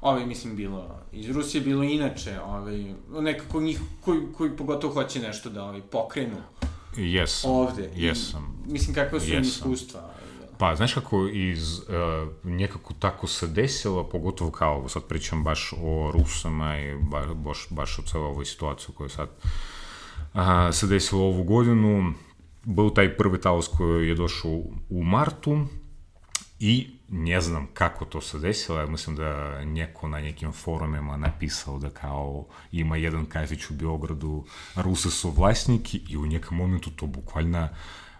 [0.00, 5.50] ovaj, mislim, bilo iz Rusije, bilo inače, ovaj, nekako njih koji, koji pogotovo hoće nešto
[5.50, 6.36] da ovaj, pokrenu
[6.96, 7.50] Jesam.
[7.50, 7.90] ovde.
[7.96, 8.64] Jesam.
[8.68, 9.50] I, mislim, kakva su im Jesam.
[9.50, 10.00] iskustva.
[10.00, 10.56] ovaj, da.
[10.58, 11.84] Pa, znaš kako iz, uh,
[12.42, 17.98] nekako tako se desilo, pogotovo kao, sad pričam baš o Rusama i ba, baš, baš
[17.98, 19.50] o celoj ovoj situaciji koja sad uh,
[20.72, 22.14] se desilo ovu godinu.
[22.64, 25.66] Был taj prvi talas koji je došao u martu
[26.58, 31.78] i ne znam kako to se desilo, ja mislim da neko na nekim forumima napisao
[31.78, 34.44] da kao ima jedan kafić u Beogradu,
[34.76, 37.68] Ruse su vlasniki i u nekom momentu to bukvalno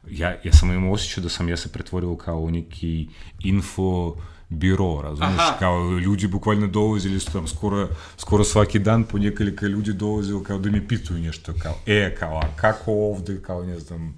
[0.08, 3.08] ja, ja sam imao osjećaj da sam ja se pretvorio kao neki
[3.44, 4.16] info
[4.51, 5.57] biro, razumiješ, Aha.
[5.59, 10.59] kao ljudi bukvalno dolazili su tam skoro, skoro svaki dan po nekoliko ljudi dolazili kao
[10.59, 14.14] da mi pitaju nešto, kao, e, kao, a kako ovde, kao, ne znam,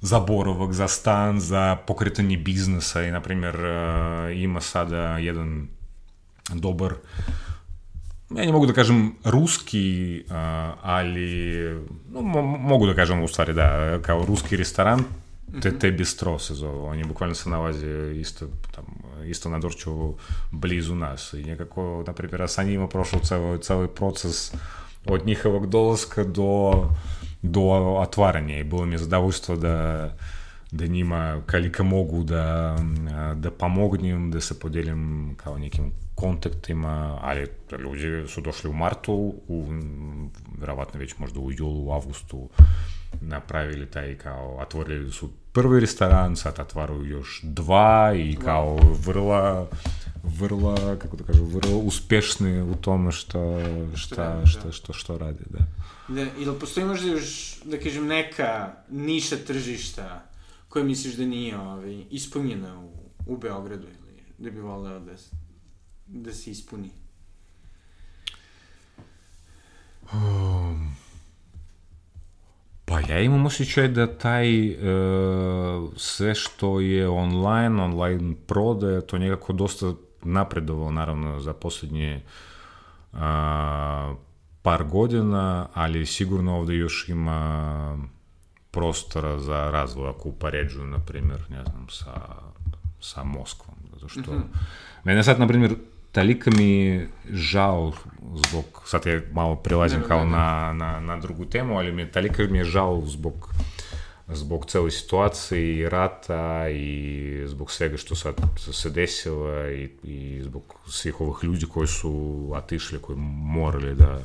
[0.00, 3.56] za boravak, za stan, za pokretanje biznesa i, na primjer,
[4.34, 5.68] ima sada jedan
[6.54, 6.94] dobar
[8.30, 10.24] ja ne mogu da kažem ruski,
[10.82, 11.58] ali
[12.10, 15.04] no, mo, mogu da kažem u stvari da, kao ruski restoran,
[15.60, 17.86] TT Bistro se zove, on je bukvalno se nalazi
[18.20, 18.84] isto, tam,
[19.26, 20.16] isto na Dorčevu
[20.50, 24.52] blizu nas i nekako, na primjer, sa njima prošao ceo, ceo proces
[25.06, 26.72] od njihovog dolaska do,
[27.42, 27.60] do
[28.00, 30.10] otvaranja i bilo mi je zadovoljstvo da
[30.72, 32.76] da njima koliko mogu da,
[33.36, 37.46] da pomognem, da se podelim kao nekim kontaktima, ali
[37.78, 39.64] ljudi su došli u martu, u,
[40.58, 41.18] verovatno već
[43.20, 49.68] napravili taj kao, otvorili su prvi restoran, sad otvaraju još dva i kao vrlo
[50.22, 53.60] vrlo, kako da kažem, vrlo uspešni u tome što,
[53.96, 54.72] šta, rade, šta, da.
[54.72, 55.58] što, što radi, da.
[56.14, 60.24] Da, ili postoji možda još, da kažem, neka niša tržišta
[60.68, 62.92] koja misliš da nije ovaj, ispunjena u,
[63.26, 65.12] u Beogradu ili da bi voleo da,
[66.06, 66.90] da se ispuni?
[70.12, 70.96] Um,
[72.90, 74.76] pa ja imam osjećaj da taj e,
[75.96, 82.22] sve što je online, online prodaje, to nekako dosta napredovalo naravno za posljednje
[83.12, 84.14] a,
[84.62, 87.98] par godina, ali sigurno ovde još ima
[88.70, 90.08] prostora za razvoj.
[90.08, 92.20] Ako upaređuju, na primjer, ne znam, sa,
[93.00, 94.32] sa Moskvom, zato što
[95.04, 95.74] mene sad, na primjer,
[96.12, 97.92] talika mi je žao
[98.34, 100.36] zbog, sad ja malo prelazim Da, da, kao da, da.
[100.36, 103.54] na, na, na drugu temu, ali mi je talika mi je žao zbog
[104.32, 110.74] zbog cele situacije i rata i zbog svega što sad se desilo i, i zbog
[110.88, 114.18] svih ovih ljudi koji su otišli, koji morali da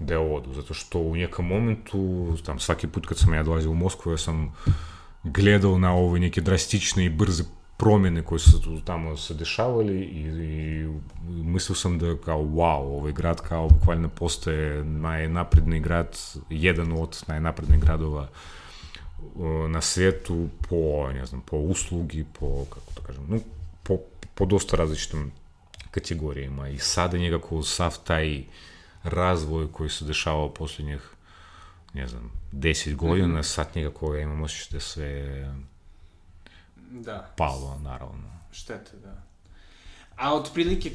[0.00, 3.74] da odu, zato što u nekom momentu, tam svaki put kad sam ja dolazio u
[3.74, 4.54] Moskvu, ja sam
[5.24, 7.44] gledao na ove neke drastične i brze
[7.78, 10.88] promjene koje su tamo se dešavali i, i
[11.28, 16.18] mislio sam da kao wow, ovaj grad kao bukvalno postaje najnapredniji grad,
[16.50, 18.28] jedan od najnaprednijih gradova
[19.68, 23.38] na svijetu po, ne znam, po uslugi, po, kako to kažem, no,
[23.82, 23.98] po,
[24.34, 25.32] po dosta različitim
[25.90, 26.68] kategorijama.
[26.68, 28.42] I sada nekako sav taj
[29.02, 31.10] razvoj koji se dešavao posljednjih
[31.94, 35.54] ne znam, 10 godina, sad nekako ja imam osjećaj da sve
[36.90, 38.30] Da, palo, naravno.
[38.52, 39.22] štete, da.
[40.16, 40.90] A otprilike,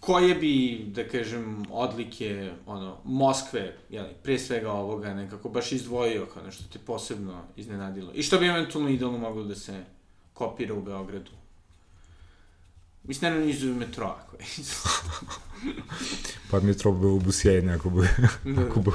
[0.00, 6.42] koje bi, da kažem, odlike, ono, Moskve, jeli, pre svega ovoga, nekako baš izdvojio kao
[6.42, 8.12] nešto te posebno iznenadilo?
[8.14, 9.84] I što bi eventualno idealno moglo da se
[10.34, 11.30] kopira u Beogradu?
[13.04, 14.40] Mislim, naravno izuju metroa koje
[16.50, 18.08] Pa metro bi sjajno ako bi,
[18.68, 18.90] ako bi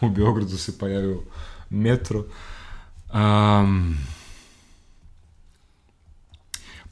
[0.00, 1.22] u Beogradu se pojavio
[1.70, 2.24] metro.
[3.14, 3.96] Um,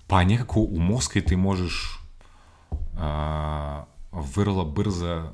[0.07, 2.01] pa nekako u Moskvi ti možeš
[2.97, 5.33] a, vrlo brzo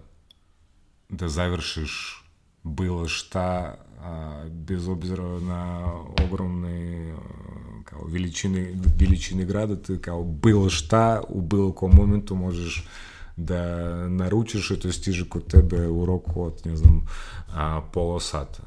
[1.08, 2.24] da završiš
[2.62, 5.92] bilo šta a, bez obzira na
[6.24, 7.16] ogromne a,
[7.84, 12.86] kao veličine, veličine grada, ti kao bilo šta u bilo kom momentu možeš
[13.36, 17.06] da naručiš i to stiže kod tebe u roku od, ne znam,
[17.52, 18.62] a, pola sata.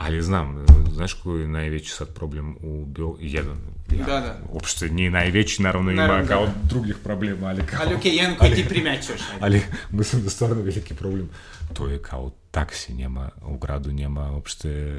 [0.00, 3.16] Ali znam, znaš koji je najveći sad problem u Bio...
[3.20, 3.56] Jedan.
[3.98, 4.38] Ja, Da, da.
[4.52, 6.52] Uopšte nije najveći, naravno, ima Naravno, da, kao da.
[6.62, 7.80] drugih problema, ali kao...
[7.82, 9.38] Ali okej, okay, jedan koji ti primećuješ, ajde.
[9.40, 9.62] Ali
[9.98, 11.28] mislim da stvarno veliki problem.
[11.72, 14.94] To je kao taksi, njema, u gradu njema uopšte...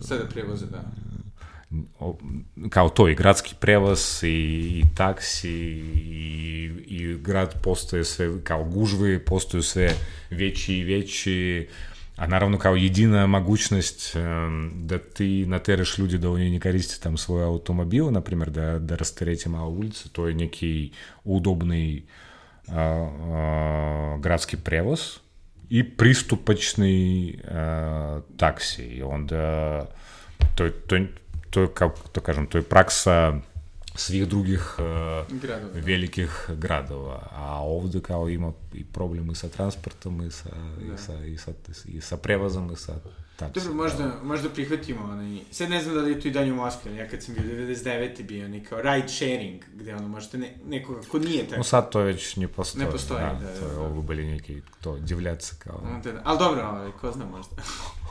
[0.00, 0.82] Sada prevoze, da.
[1.98, 2.18] o-
[2.70, 9.24] kao to i gradski prevoz i, i taksi i, i grad postoje sve, kao gužve
[9.24, 9.94] postaju sve
[10.30, 11.68] veći i veći,
[12.16, 17.16] a naravno kao jedina mogućnost em, da ti natereš ljudi da oni ne koriste tam
[17.16, 20.90] svoj automobil, na primjer da, da rasterete malo ulicu, to je neki
[21.24, 22.02] udobni
[22.68, 25.20] а, а, градски превоз
[25.70, 28.82] и приступачни а, такси.
[28.82, 29.86] И onda
[30.56, 31.06] тој, тој,
[31.50, 33.40] тој, како да кажам, тој пракса
[33.94, 34.76] svih drugih
[35.28, 35.72] Gradova.
[35.74, 37.28] velikih gradova.
[37.32, 40.50] A ovde kao ima i problem i sa transportom i sa,
[40.94, 41.52] i sa, i sa,
[41.84, 42.94] i sa prevozom i sa
[43.36, 43.60] taksi.
[43.60, 45.38] Dobro, možda, možda prihvatimo onaj...
[45.50, 47.42] Sad ne znam da li je to i dalje u Moskvi, ja kad sam bio
[47.42, 48.22] 99.
[48.22, 51.56] bio onaj kao ride sharing, gde ono možete ne, nekoga ko nije tako.
[51.56, 52.84] Ну sad to već ne postoji.
[52.84, 53.80] Ne postoji, da, da, to je da.
[53.80, 55.80] ovo bili neki to divljaci kao...
[55.84, 56.20] No, da, da.
[56.24, 57.56] Ali dobro, ovaj, ko zna možda.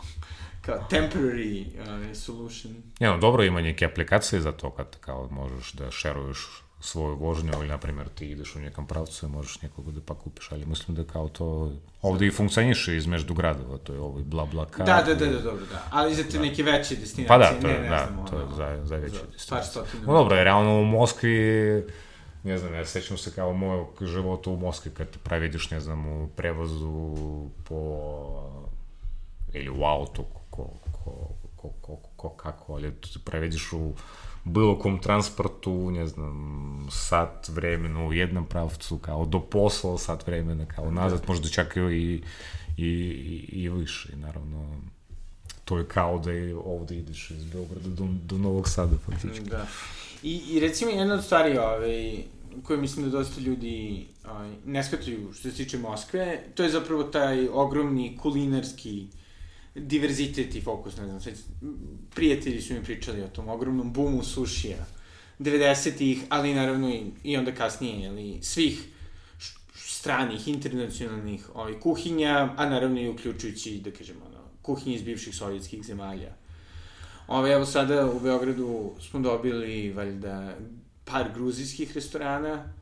[0.66, 2.74] kao temporary ovaj, solution.
[3.00, 7.52] Не, ну dobro ima neke aplikacije za to kad kao možeš da šeruješ svoju vožnju
[7.54, 10.66] ili, na primjer, ti ideš u nekom pravcu i možeš nekoga da pa kupiš, ali
[10.66, 14.86] mislim da kao to ovde i funkcioniše između gradova, to je ovo bla bla car.
[14.86, 15.88] Da, da, da, da, dobro, da.
[15.92, 18.38] Ali za te neke veće destinacije, Pa da, to ne, je, ne da, znam, to
[18.38, 19.84] je ono, za, za veće za destinacije.
[20.06, 21.38] No dobro, realno u Moskvi,
[22.44, 26.08] ne znam, ja sećam se kao mojeg života u Moskvi, kad ti pravidiš, ne znam,
[26.08, 27.08] u prevozu
[27.64, 27.80] po,
[29.54, 30.26] ili u auto,
[30.56, 32.92] ko, ko, ko, ko, ko kako, ali
[33.26, 33.94] pravidiš u
[34.44, 40.66] bilo kom transportu, ne znam, sat vremena u jednom pravcu, kao do posla sat vremena,
[40.66, 42.22] kao nazad, možda čak i,
[42.78, 44.82] i, i, i više, naravno,
[45.66, 49.50] to je kao da je ovde ideš iz Beograda do, do Novog Sada, faktički.
[49.50, 49.68] Da.
[50.24, 52.24] I, I recimo jedna od stvari ovaj,
[52.64, 57.04] koje mislim da dosta ljudi ovaj, ne shvataju što se tiče Moskve, to je zapravo
[57.04, 59.08] taj ogromni kulinarski
[59.76, 61.34] diverzitet i fokus, ne znam, sad,
[62.16, 64.86] prijatelji su mi pričali o tom ogromnom boomu sušija,
[65.40, 68.88] 90-ih, ali naravno i, i onda kasnije, ali svih
[69.76, 75.84] stranih, internacionalnih ovaj, kuhinja, a naravno i uključujući, da kažemo, ono, kuhinje iz bivših sovjetskih
[75.84, 76.36] zemalja.
[77.28, 80.56] Ove, evo sada u Beogradu smo dobili, valjda,
[81.06, 82.74] par gruzijskih restorana.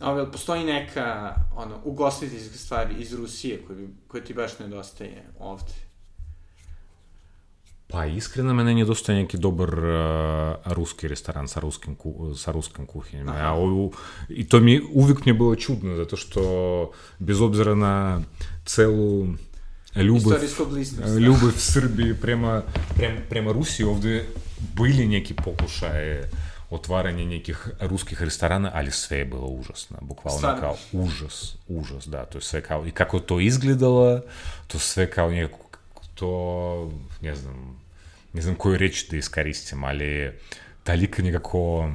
[0.00, 3.78] Ove, postoji neka, ono, ugostiteljska stvar iz Rusije koja,
[4.08, 5.83] koja ti baš nedostaje ovde.
[7.94, 13.36] Pa iskreno mene nedostaje neki dobar uh, ruski restoran sa ruskim, ku, sa ruskim kuhinjama.
[13.38, 13.92] Ja, ovu,
[14.28, 16.42] I to mi uvijek mi je bilo čudno, zato što
[17.18, 18.20] bez obzira na
[18.64, 19.26] celu
[19.96, 21.18] ljubav, Istorijsko blisnost.
[21.18, 22.62] ljubav Srbiji prema,
[22.96, 24.26] prema, prema Rusiji, ovde
[24.76, 26.30] bili neki pokušaje
[26.70, 30.60] otvaranje nekih ruskih restorana, ali sve je bilo užasno, bukvalno Stvarno?
[30.60, 34.20] kao užas, užas, da, to je sve kao, i kako to izgledalo,
[34.66, 35.58] to sve kao neko,
[36.14, 36.90] to,
[38.34, 40.32] ne znam koju reč da iskoristim, ali
[40.82, 41.90] talika nekako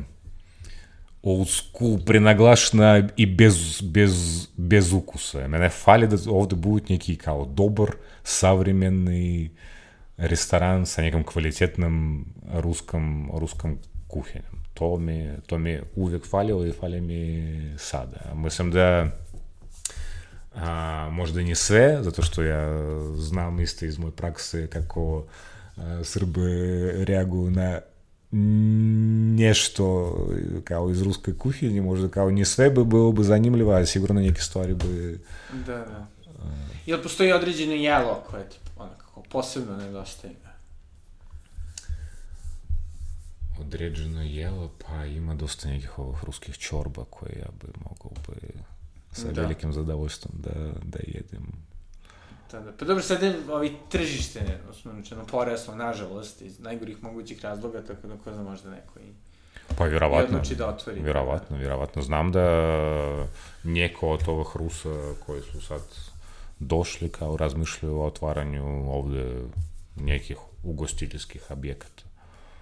[1.21, 5.47] old school, prenaglašena i bez, bez, bez ukusa.
[5.47, 7.89] Mene fali da ovde bude neki kao dobar,
[8.23, 9.49] savremeni
[10.17, 13.77] restoran sa nekom kvalitetnom ruskom, ruskom
[14.07, 14.59] kuhinjom.
[14.73, 18.33] To mi, to mi uvek falilo i fali mi sada.
[18.35, 19.07] Mislim da
[20.55, 22.79] a, možda не sve, zato što ja
[23.15, 25.48] znam isto iz moje prakse kako a,
[26.03, 26.41] Srbe
[27.05, 27.80] reaguju na
[29.36, 30.15] nešto
[30.63, 32.45] kao iz ruske kuhinje, možda kao не
[32.86, 35.19] bilo bi zanimljivo, a sigurno neke stvari bi...
[35.65, 36.07] Da, da.
[36.86, 40.34] Jel postoji određeno jelo koje ti onako posebno nedostaje?
[43.59, 48.47] Određeno jelo, pa ima dosta nekih ovih ruskih čorba koje ja bi mogao bi
[49.11, 49.41] sa Da.
[49.41, 51.68] velikim zadovoljstvom da, da jedem.
[52.51, 52.71] Da, da.
[52.71, 54.39] Pa dobro, sad je ovi tržište,
[54.69, 59.11] osnovno rečeno, poraslo, nažalost, iz najgorih mogućih razloga, tako da ko zna možda neko i,
[59.77, 60.37] Pa i vjerovatno.
[60.37, 61.01] odluči da otvori.
[61.01, 62.01] Vjerovatno, vjerovatno.
[62.01, 62.45] Znam da
[63.63, 64.89] neko od ovih Rusa
[65.25, 65.81] koji su sad
[66.59, 69.35] došli kao razmišljaju o otvaranju ovde
[69.95, 72.03] nekih ugostiteljskih objekata.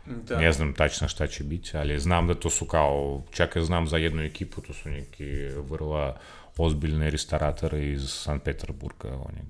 [0.05, 0.39] Da.
[0.39, 3.87] Ne znam tačno šta će biti, ali znam da to su kao, čak ja znam
[3.87, 6.13] za jednu ekipu, to su neki vrlo
[6.57, 9.41] ozbiljni restauratori iz San Peterburga, oni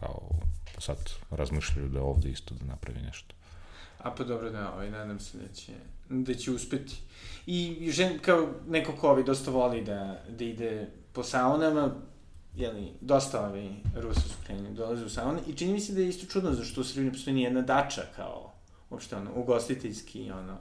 [0.00, 0.30] kao
[0.78, 0.98] sad
[1.30, 3.34] razmišljaju da ovde isto da napravi nešto.
[3.98, 5.72] A pa dobro, da, ovaj, nadam se da će,
[6.08, 6.96] da će uspeti.
[7.46, 11.94] I žen, kao neko ko ovaj dosta voli da, da ide po saunama,
[12.56, 16.08] jeli, dosta ovi Rusa su krenuli, dolaze u saune i čini mi se da je
[16.08, 18.52] isto čudno zašto u Srbiji ne postoji nijedna dača kao
[18.90, 20.58] uopšte ono, ugostiteljski, ono,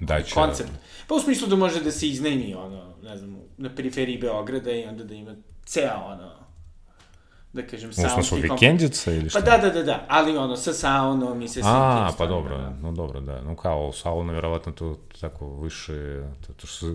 [0.00, 0.70] Da će, koncept.
[1.08, 4.84] Pa u smislu da može da se iznajmi, ono, ne znam, na periferiji Beograda i
[4.84, 5.34] onda da ima
[5.64, 6.45] ceo, ono,
[7.56, 8.52] da kažem, saunski kompleks.
[8.52, 9.40] vikendica ili šta?
[9.40, 12.58] Pa da, da, da, da, ali ono, sa saunom i sa svim A, pa dobro,
[12.58, 12.70] da.
[12.70, 13.42] no dobro, da.
[13.42, 16.86] No kao sauna, vjerovatno to tako više, to, to što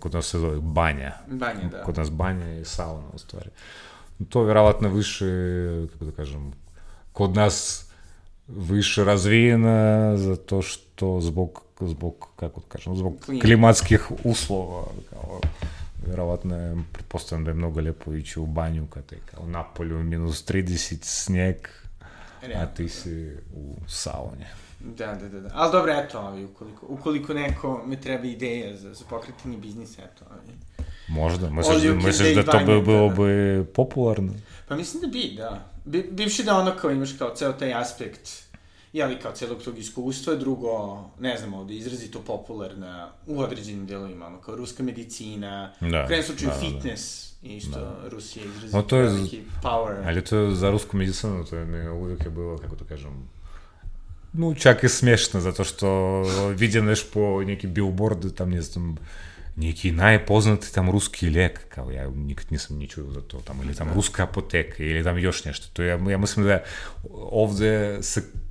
[0.00, 1.12] kod nas se zove banja.
[1.26, 1.82] Banja, da.
[1.82, 3.50] Kod nas banja je sauna, u stvari.
[4.28, 5.26] To vjerovatno više,
[5.92, 6.52] kako da kažem,
[7.12, 7.86] kod nas
[8.48, 15.40] više razvijena zato što zbog, zbog kako da kažem, zbog klimatskih uslova, kao,
[16.06, 20.02] verovatno je, pretpostavljam da je mnogo lepo ići u banju kad je kao na polju
[20.02, 21.56] minus 30 snijeg,
[22.54, 24.44] a ti si u sauni.
[24.80, 25.50] Da, da, da, da.
[25.54, 30.24] Ali dobro, eto, ovi, ukoliko, ukoliko neko me treba ideja za, za pokretanje biznisa, eto,
[30.30, 30.56] ovi.
[31.08, 34.32] Možda, misliš, da, misliš da to bi bilo da, bi popularno?
[34.68, 35.70] Pa mislim da bi, da.
[35.84, 38.28] Bi, bivši da ono kao imaš kao ceo taj aspekt,
[38.96, 40.68] jeli kao celog tog iskustva, drugo,
[41.20, 46.22] ne znam, ovde izrazito popularna u određenim delovima, ono kao ruska medicina, Da, u krajnjem
[46.22, 46.66] slučaju da, da, da.
[46.70, 47.02] fitness,
[47.42, 48.08] isto da.
[48.08, 50.06] Rusija izrazito to je- veliki power.
[50.06, 53.28] Ali to je za rusku medicinu, to je mi uvijek je bilo, kako to kažem,
[54.32, 56.22] ну, čak i smiješno, zato što
[56.56, 58.96] vidjeneš po neki billboard, tam ne znam,
[59.56, 63.74] neki najpoznati tam ruski lijek, kao ja nikad nisam ni čuo za to, tam, ili
[63.74, 65.66] tam ruska apoteka, ili tam još nešto.
[65.72, 66.62] To ja, ja mislim da
[67.12, 68.45] ovde se koristi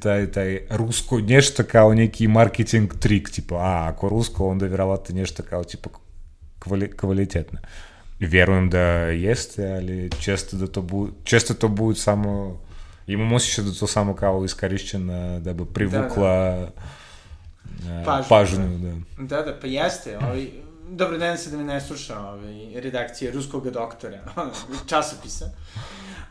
[0.00, 5.42] taj, taj rusko nešto kao neki marketing trik, tipa, a, ako rusko, onda vjerovatno nešto
[5.42, 5.90] kao, tipa,
[6.58, 7.58] kvali, kvalitetno.
[8.20, 12.60] Vjerujem da jeste, ali često da to bude, često to bude samo,
[13.06, 16.68] imam osjećaj da to samo kao iskorišćeno da bi privukla
[17.84, 19.24] da, Pažnju, pažnju, da.
[19.24, 20.48] Da, da, pa jeste, ovaj,
[20.88, 21.80] dobro, nadam se da me ne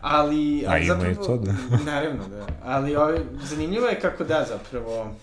[0.01, 0.65] ali...
[0.67, 1.53] A ali ima zapravo, i to, da.
[1.91, 5.15] Naravno, da, ali ovaj, zanimljivo je kako da, zapravo,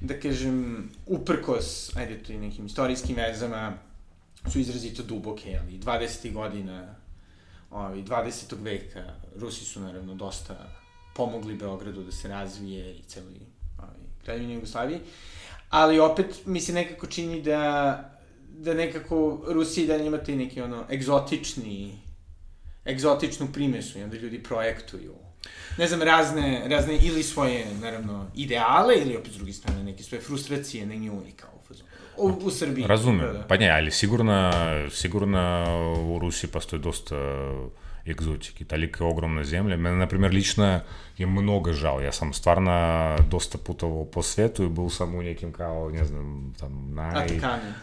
[0.00, 3.72] da kažem, uprkos, ajde tu i nekim istorijskim vezama,
[4.52, 6.32] su izrazito duboke, ali 20.
[6.32, 6.94] godina,
[7.70, 8.54] ovaj, 20.
[8.62, 9.04] veka,
[9.36, 10.56] Rusi su naravno dosta
[11.14, 13.34] pomogli Beogradu da se razvije i celoj
[13.78, 15.00] ovaj, kraljevini Jugoslaviji,
[15.70, 18.08] ali opet mi se nekako čini da
[18.58, 21.98] da nekako Rusija i dalje ima taj neki ono egzotični
[22.86, 25.14] egzotičnu primesu i onda ljudi projektuju
[25.78, 30.20] ne znam, razne, razne ili svoje, naravno, ideale ili opet s druge strane neke svoje
[30.22, 31.50] frustracije na nju i kao
[32.16, 32.46] u.
[32.46, 32.86] U, Srbiji.
[32.86, 33.46] Razumem, Da, da.
[33.48, 34.52] pa ne, ali sigurno,
[34.90, 35.64] sigurno
[36.08, 37.81] u Rusiji postoji dosta egzotike,
[38.64, 39.76] talika je ogromna zemlja.
[39.76, 40.80] Mene, na primjer, lično
[41.18, 42.00] je mnogo žao.
[42.00, 46.54] Ja sam stvarno dosta putovao po svetu i byl sam u nekim kao, ne znam,
[46.60, 47.24] tam naj...
[47.24, 47.74] Atakane.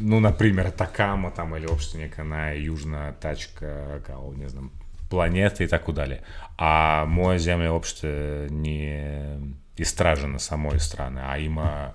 [0.00, 4.70] ну, например, Атакама там или вообще нека najjužna tačka kao, ne znam,
[5.08, 6.20] planete i tako dalje.
[6.56, 8.08] A moja zemlja uopšte
[8.50, 9.38] nije
[9.76, 11.92] istražena sa moje strane, a ima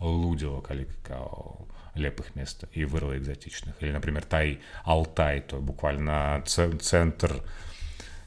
[0.00, 1.56] ludilo koliko kao
[1.96, 3.74] lepih mjesta i vrlo egzotičnih.
[3.80, 7.30] Ili, na primjer, taj Altaj, to je bukvalno ce- centar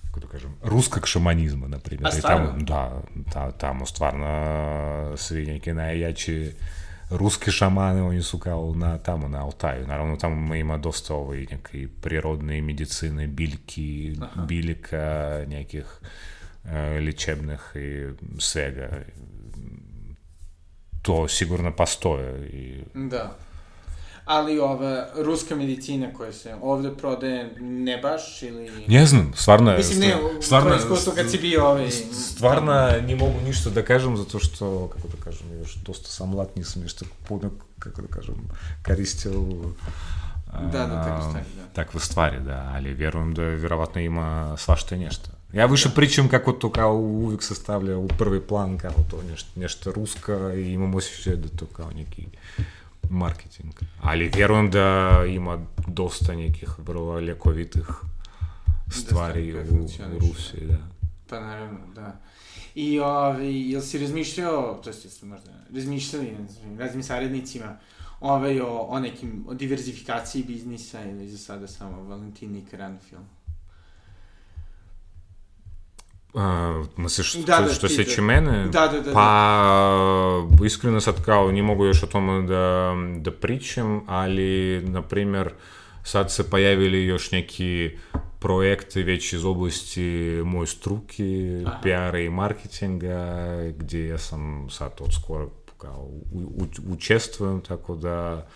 [0.05, 2.13] kako da kažem, ruskog šamanizma, na primjer.
[2.13, 2.63] A I tamo, stvarno?
[2.63, 3.01] da,
[3.33, 6.51] ta, tamo stvarno svi neki najjači
[7.09, 9.87] ruski šamani, oni su kao na, tamo na Altaju.
[9.87, 14.41] Naravno, tamo ima dosta ovaj, neke prirodne medicine, biljki, Aha.
[14.41, 15.85] biljka, nekih
[24.27, 28.71] Ali ova ruska medicina koja se ovde prodaje ne baš ili...
[28.87, 29.77] Ne znam, stvarno je.
[29.77, 31.91] Mislim, ne, stvarno, iskustvo kad si bio ovaj...
[31.91, 32.73] Stvarno
[33.07, 36.81] ne mogu ništa da kažem, zato što, kako da kažem, još dosta sam mlad, nisam
[36.81, 37.49] nešto puno,
[37.79, 38.35] kako da kažem,
[38.85, 39.31] koristio
[40.71, 41.65] Da, da, takve stvari, da.
[41.73, 45.29] takve stvari, da, ali vjerujem da vjerovatno ima svašta i nešto.
[45.53, 49.49] Ja više pričam kako to kao uvijek se stavlja u prvi plan, kao to nešto,
[49.55, 52.27] nešto ruska i imam osjećaj da to kao neki
[53.09, 53.73] marketing.
[54.01, 57.85] Ali vjerujem da ima dosta nekih vrlo ljekovitih
[58.89, 59.83] stvari u,
[60.15, 60.77] u Rusiji, da.
[61.29, 62.19] Pa naravno, da.
[62.75, 66.35] I ovaj, jel si razmišljao, to jest jeste možda razmišljali
[66.77, 67.77] raznim saradnicima,
[68.19, 73.25] ovaj, o, o nekim, o diverzifikaciji biznisa ili za sada samo Valentin i Karan film?
[76.37, 78.09] A, misliš, Da, što, da, što ti, se da.
[78.09, 78.67] tiče mene?
[78.67, 84.01] Da, da, da, Pa, iskreno sad kao ne mogu još o tome da, da pričam,
[84.07, 85.49] ali, na primjer,
[86.03, 87.89] sad se pojavili još neki
[88.39, 91.23] projekti već iz oblasti moje struke,
[91.65, 91.79] Aha.
[91.81, 93.37] PR i marketinga,
[93.77, 98.47] gdje ja sam sad od skoro kao u, u, učestvujem, tako da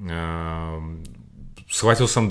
[0.00, 1.04] um,
[1.70, 2.28] shvatio sam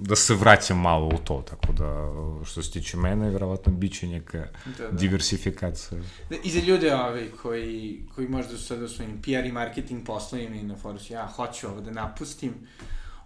[0.00, 2.08] da se vraćam malo u to, tako da
[2.44, 4.46] što se tiče mene, vjerovatno bit će neka
[4.78, 4.90] Da, da.
[4.90, 6.00] diversifikacija.
[6.30, 10.06] Da, I za ljude ovaj, koji, koji možda su sada u svojim PR i marketing
[10.06, 12.54] poslovima i na foru su, ja hoću ovo da napustim,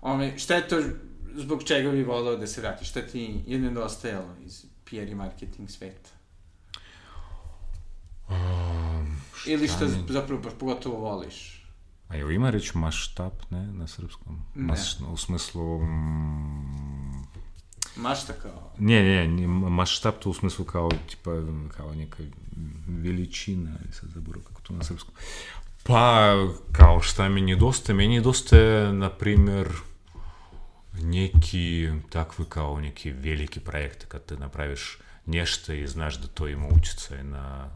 [0.00, 0.80] ovaj, šta je to
[1.34, 2.88] zbog čega bi voleo da se vratiš?
[2.88, 6.10] Šta ti je nedostajalo iz PR i marketing sveta?
[8.28, 9.16] Um,
[9.46, 11.51] Ili šta mi- zapravo baš pogotovo voliš?
[12.12, 14.42] A jel ima reč maštap, ne, na srpskom?
[14.54, 14.62] Ne.
[14.62, 15.84] Maš, u smislu...
[15.84, 17.26] mm,
[17.96, 18.72] Mašta kao?
[18.78, 21.30] Ne, ne, ne, maštap to u smislu kao, tipa,
[21.76, 22.22] kao neka
[22.86, 25.14] veličina, ali sad zaboravim kako to na srpskom.
[25.82, 26.32] Pa,
[26.72, 27.96] kao šta mi nedostaje?
[27.96, 29.68] Meni nedostaje, na primjer,
[30.92, 36.66] neki takvi kao neki veliki projekti, kad ti napraviš nešto i znaš da to ima
[36.66, 37.70] utjecaj na,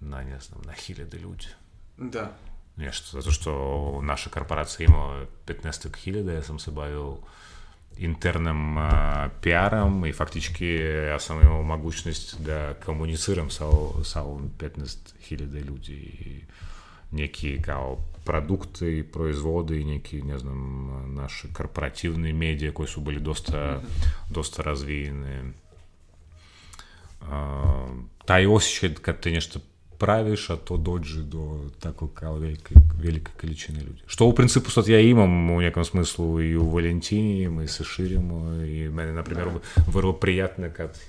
[0.00, 1.18] na, ne znam, na hiljade
[2.76, 2.84] ljudi.
[2.84, 2.86] Da.
[2.86, 7.16] Nešto, zato što naša korporacija ima 15 hiljada, ja sam se bavio
[7.98, 8.84] internim uh,
[9.40, 10.74] PR-om i faktički
[11.08, 13.64] ja sam imao mogućnost da komuniciram sa,
[14.04, 16.40] sa ovim 15.000 ljudi i
[17.10, 23.20] neki kao produkte i proizvode i neki, ne znam, naše korporativne medije koje su bili
[23.20, 24.30] dosta, mm -hmm.
[24.30, 25.44] dosta razvijene.
[29.94, 34.02] Uh, praviš, a to dođe do tako kao velike, velike količine ljudi.
[34.06, 38.52] Što u principu sad ja imam u nekom smislu i u Valentini, mi se širimo
[38.52, 39.82] i mene, na primjer, da.
[39.86, 41.00] vrlo prijatno kad,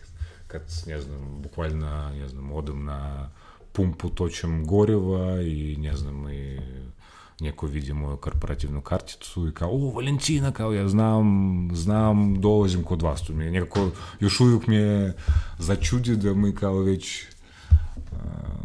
[0.48, 3.30] kad, ne znam, bukvalno, ne znam, odem na
[3.72, 6.60] pumpu, točem goriva i, ne znam, i
[7.40, 13.02] neko vidi moju korporativnu karticu i kao, o, Valentina, kao ja znam, znam, dolazim kod
[13.02, 13.24] vas.
[13.24, 15.14] To mi je nekako, još uvijek mi je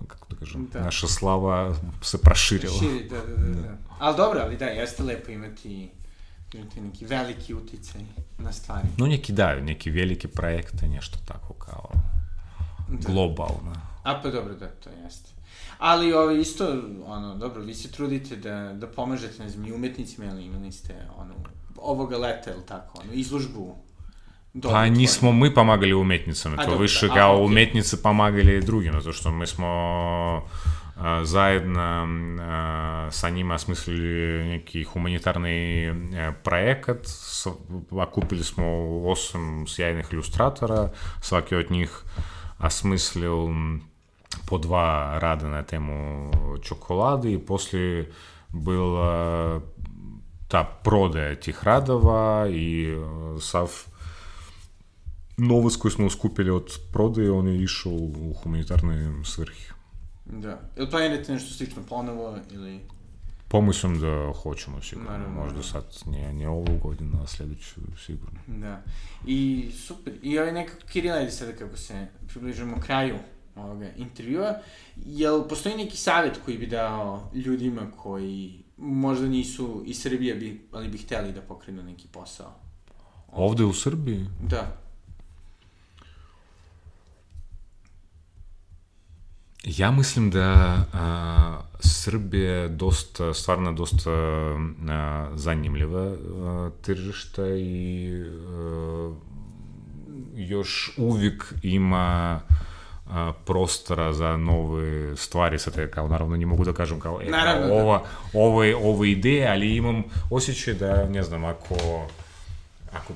[0.07, 0.81] kako da kažem, da.
[0.81, 2.79] naša slava se proširila.
[2.79, 3.77] Širi, da, da, da, da.
[3.99, 5.91] Ali dobro, ali da, jeste lepo imati
[6.55, 8.01] imati neki veliki uticaj
[8.39, 8.89] na stvari.
[8.97, 11.91] No neki da, neki veliki projekte, nešto tako kao
[12.89, 13.13] da.
[13.13, 13.73] globalno.
[14.03, 15.31] A pa dobro, da, to jeste.
[15.79, 20.27] Ali ovo isto, ono, dobro, vi se trudite da, da pomažete, ne znam, i umetnicima,
[20.31, 21.35] ali imali ste, ono,
[21.77, 23.77] ovoga leta, ili tako, ono, izložbu
[24.63, 27.45] Pa nismo mi pomagali umetnicama, to dobro, više da, kao okay.
[27.45, 29.67] umetnice pomagali drugima, zato što mi smo
[30.97, 31.81] a, zajedno
[32.41, 36.99] a, sa njima smislili neki humanitarni a, projekat,
[37.91, 38.65] okupili smo
[39.07, 40.89] osam sjajnih ilustratora,
[41.21, 42.03] svaki od njih
[42.59, 43.49] osmislil
[44.47, 46.31] po dva rada na temu
[46.63, 48.13] čokolade i poslije
[48.49, 49.61] bila
[50.49, 52.97] ta prodaja tih radova i
[53.41, 53.90] sav
[55.49, 59.73] novac koji smo skupili od prodaje, on je išao u humanitarne svrhe.
[60.25, 60.61] Da.
[60.77, 62.81] Ili planirate nešto slično ponovo ili...
[63.49, 65.11] Pomislim da hoćemo sigurno.
[65.11, 65.43] Naravno.
[65.43, 68.41] Možda sad nije, nije ovu godinu, a sljedeću sigurno.
[68.47, 68.83] Da.
[69.27, 70.13] I super.
[70.23, 73.17] I ovaj nekako Kirila, ajde sada kako se približujemo kraju
[73.57, 74.55] ovoga intervjua,
[74.97, 80.89] jel postoji neki savjet koji bi dao ljudima koji možda nisu iz Srbije, bi, ali
[80.89, 82.53] bi hteli da pokrenu neki posao?
[83.33, 84.27] Ovde u Srbiji?
[84.49, 84.77] Da.
[89.65, 99.15] Ja mislim da a, Srbija dosta, stvarno dosta a, zanimljiva a, tržišta i a,
[100.35, 102.41] još uvijek ima
[103.07, 107.31] a, prostora za nove stvari, sad je kao naravno ne mogu da kažem kao, e,
[107.31, 108.39] naravno, kao ova, da.
[108.41, 112.07] ovo, je, ovo ideje, ali imam osjećaj da, ne znam, ako,
[112.93, 113.13] ako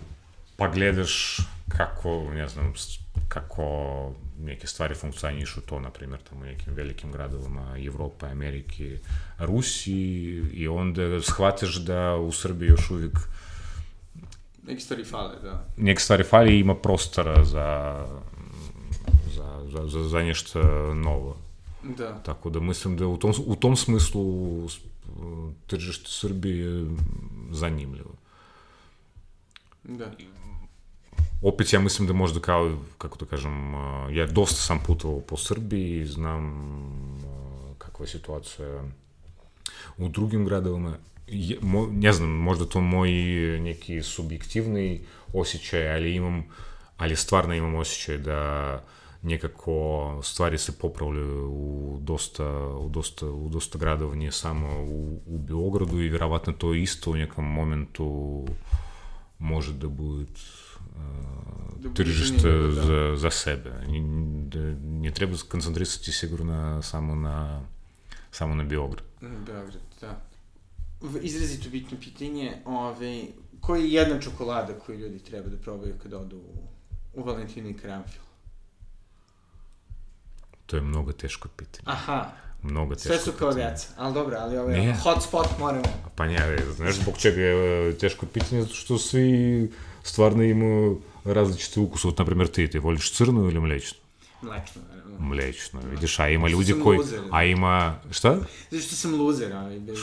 [0.56, 1.38] pa gledaš
[1.68, 2.72] kako, ne znam,
[3.28, 3.64] kako
[4.40, 8.98] neke stvari funkcionišu to, na primjer, tamo u nekim velikim gradovima Evropa, Amerike,
[9.38, 13.18] Rusiji i onda shvatiš da u Srbiji još uvijek
[14.66, 15.66] Neke stvari fale, da.
[15.76, 17.98] Neke stvari fale i ima prostora za,
[19.34, 20.62] za, za, za, za nešto
[20.94, 21.36] novo.
[21.82, 22.18] Da.
[22.22, 24.68] Tako da mislim da u tom, u tom smislu
[25.66, 26.86] tržište Srbije je
[27.50, 28.14] zanimljivo.
[29.84, 30.10] Da
[31.44, 33.74] opet ja mislim da možda kao, kako da kažem,
[34.12, 36.44] ja dosta sam putovao po Srbiji, znam
[37.78, 38.84] kakva je situacija
[39.98, 40.96] u drugim gradovima.
[41.26, 43.10] Je, mo, ne znam, možda to moj
[43.60, 45.00] neki subjektivni
[45.32, 46.44] osjećaj, ali imam,
[46.96, 48.80] ali stvarno imam osjećaj da
[49.22, 55.38] nekako stvari se popravljaju u dosta, u dosta, u dosta gradova, nije samo u, u
[55.38, 58.44] Beogradu i vjerovatno to isto u nekom momentu
[59.38, 60.26] može da bude
[61.94, 62.70] tržište da.
[62.70, 63.70] za, za sebe.
[64.44, 67.62] Da ne treba koncentrisati sigurno samo na,
[68.30, 69.04] samo na Beograd.
[69.20, 70.20] Beograd, da.
[71.22, 73.24] Izrazito bitno pitanje, ove,
[73.60, 76.68] koja je jedna čokolada koju ljudi treba da probaju kada odu u,
[77.14, 78.22] u Valentinu i Karamfil?
[80.66, 81.84] To je mnogo teško pitanje.
[81.84, 82.30] Aha.
[82.62, 84.96] Mnogo teško Sve su kao djeca, ali dobro, ali ovaj ne.
[85.02, 85.84] hotspot moramo.
[86.16, 89.70] Pa ne, znaš zbog čega je teško pitanje, zato što svi
[90.04, 92.06] stvarno imaju različite ukuse.
[92.06, 93.98] Вот, например, ты, ты voliš crnu ili mlečnu?
[94.42, 95.16] Mlečno, naravno.
[95.18, 96.98] Mlečno, vidiš, a ima ljudi koji...
[96.98, 97.94] Luzer, a ima...
[98.10, 98.38] Šta?
[98.70, 99.98] Zato što sam luzer, ali bez...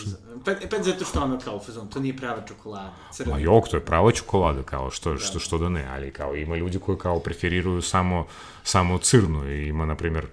[0.45, 2.93] Pa, pa zato što ono kao fazon, to nije prava čokolada.
[3.11, 3.33] Crna.
[3.33, 5.19] Ma jok, to je prava čokolada, kao što, da.
[5.19, 8.25] što, što da ne, ali kao ima ljudi koji kao preferiraju samo,
[8.63, 10.25] samo crnu i ima, na primjer,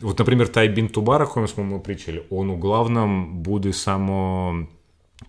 [0.00, 4.54] Вот, например, taj bintubar, o kojem smo mu pričali, on uglavnom bude samo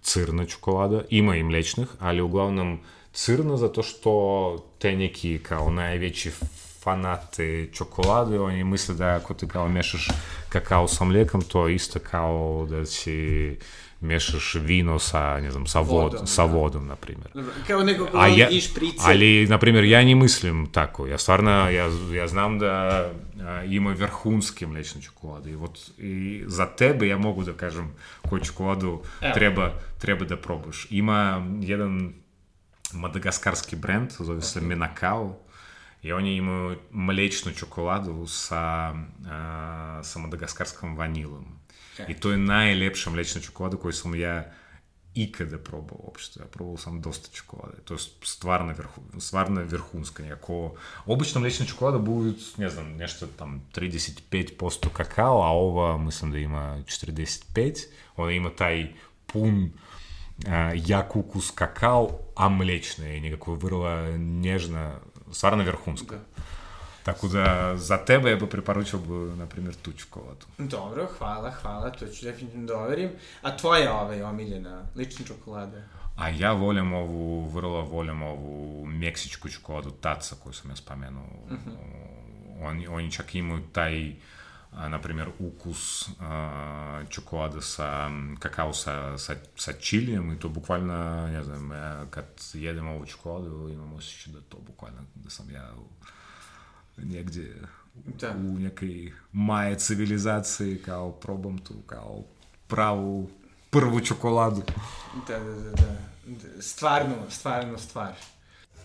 [0.01, 2.79] crna čokolada, ima i mlečnih, ali uglavnom
[3.13, 6.31] crna zato što te neki kao najveći
[6.79, 10.07] fanate čokolade, oni misle da ako ti kao mešaš
[10.49, 13.57] kakao sa mlijekom, to je isto kao da si
[14.01, 16.53] mešaš vino sa, ne znam, sa, vod, Vodom, sa da.
[16.53, 17.31] vodom, na primjer.
[17.67, 18.97] Kao neko ko A ja, i šprice.
[18.99, 21.07] ali, na primjer, ja ne mislim tako.
[21.07, 23.05] Ja stvarno, ja, ja znam da
[23.41, 25.51] a, ima vrhunske mlečne čokolade.
[25.51, 27.91] I, вот, I za tebe ja mogu da kažem
[28.29, 29.33] koju čokoladu Evo.
[29.33, 30.87] treba, treba da probaš.
[30.89, 32.13] Ima jedan
[32.93, 35.37] madagaskarski brand, zove se Menakao,
[36.03, 38.93] i oni imaju mlečnu čokoladu sa,
[39.29, 41.45] a, sa madagaskarskom vanilom.
[42.07, 44.51] I to je najlepša mlečna čokolada koju sam ja
[45.13, 46.39] ikada probao uopšte.
[46.39, 47.77] Ja probao sam dosta čokolade.
[47.83, 50.23] To je stvarno, vrhu, stvarno vrhunska.
[50.23, 50.75] Nekako,
[51.05, 56.83] obična mlečna čokolada bude, ne znam, nešto tam 35% kakao, a ova mislim da ima
[56.85, 57.77] 45.
[58.15, 58.93] Ona ima taj
[59.25, 59.71] pun
[61.13, 64.95] ukus kakao, a mlečna je nekako vrlo nježna,
[65.31, 66.15] stvarno vrhunska.
[66.15, 66.43] Da.
[67.03, 68.99] Tako da, za tebe ja bi preporučio,
[69.35, 70.45] na primjer, tu čokoladu.
[70.57, 73.09] Dobro, hvala, hvala, to ću definitivno da overim.
[73.41, 75.81] A tvoja ovaj omiljena, lična čokolada?
[76.17, 81.23] A ja volim ovu, vrlo volim ovu meksičku čokoladu taca koju sam ja spomenuo.
[81.23, 81.75] Uh -huh.
[82.61, 84.13] oni, oni čak imaju taj, a,
[84.71, 88.09] na primjer, ukus a, čokolade sa
[88.39, 93.69] kakao sa, sa, sa čilijem i to bukvalno, ne znam, ja kad jedem ovu čokoladu
[93.69, 95.87] imam osjećaj da to bukvalno, da sam ja u,
[96.97, 97.61] negdje
[98.19, 98.29] Da.
[98.29, 102.23] u nekoj maje civilizaciji kao probam tu kao
[102.67, 103.29] pravu
[103.69, 104.61] prvu čokoladu.
[105.27, 106.11] Da, da, da, da.
[106.25, 108.13] Da, Stvarno, stvarno stvar.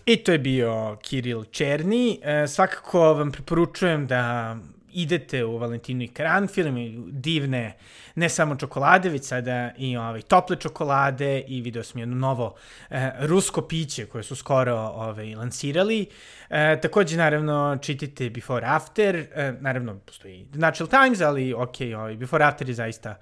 [0.05, 2.19] I to je bio Kiril Černi.
[2.23, 4.57] E, svakako vam preporučujem da
[4.97, 7.77] idete u Valentinu i Karanfil, imaju divne
[8.15, 12.55] ne samo čokolade, već sada i ovaj, tople čokolade i video sam jedno novo
[12.89, 16.05] e, rusko piće koje su skoro ovaj, lansirali.
[16.49, 22.15] E, takođe, naravno, čitajte Before After, e, naravno, postoji The Natural Times, ali ok, ovaj,
[22.15, 23.15] Before After je zaista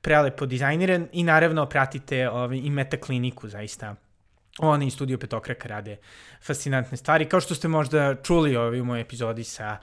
[0.00, 3.94] prelepo dizajniran i naravno pratite ovaj, i Metakliniku, zaista
[4.58, 5.96] oni i Studio Petokraka rade
[6.42, 9.76] fascinantne stvari, kao što ste možda čuli ovaj, u mojoj epizodi sa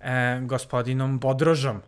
[0.00, 1.82] e, gospodinom Bodrožom.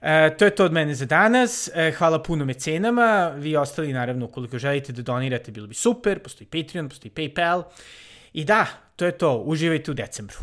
[0.00, 1.70] E, to je to od mene za danas.
[1.74, 3.28] E, hvala puno mecenama.
[3.36, 6.22] Vi ostali, naravno, ukoliko želite da donirate, bilo bi super.
[6.22, 7.62] Postoji Patreon, postoji PayPal.
[8.32, 8.66] I da,
[8.96, 9.36] to je to.
[9.36, 10.36] Uživajte u decembru.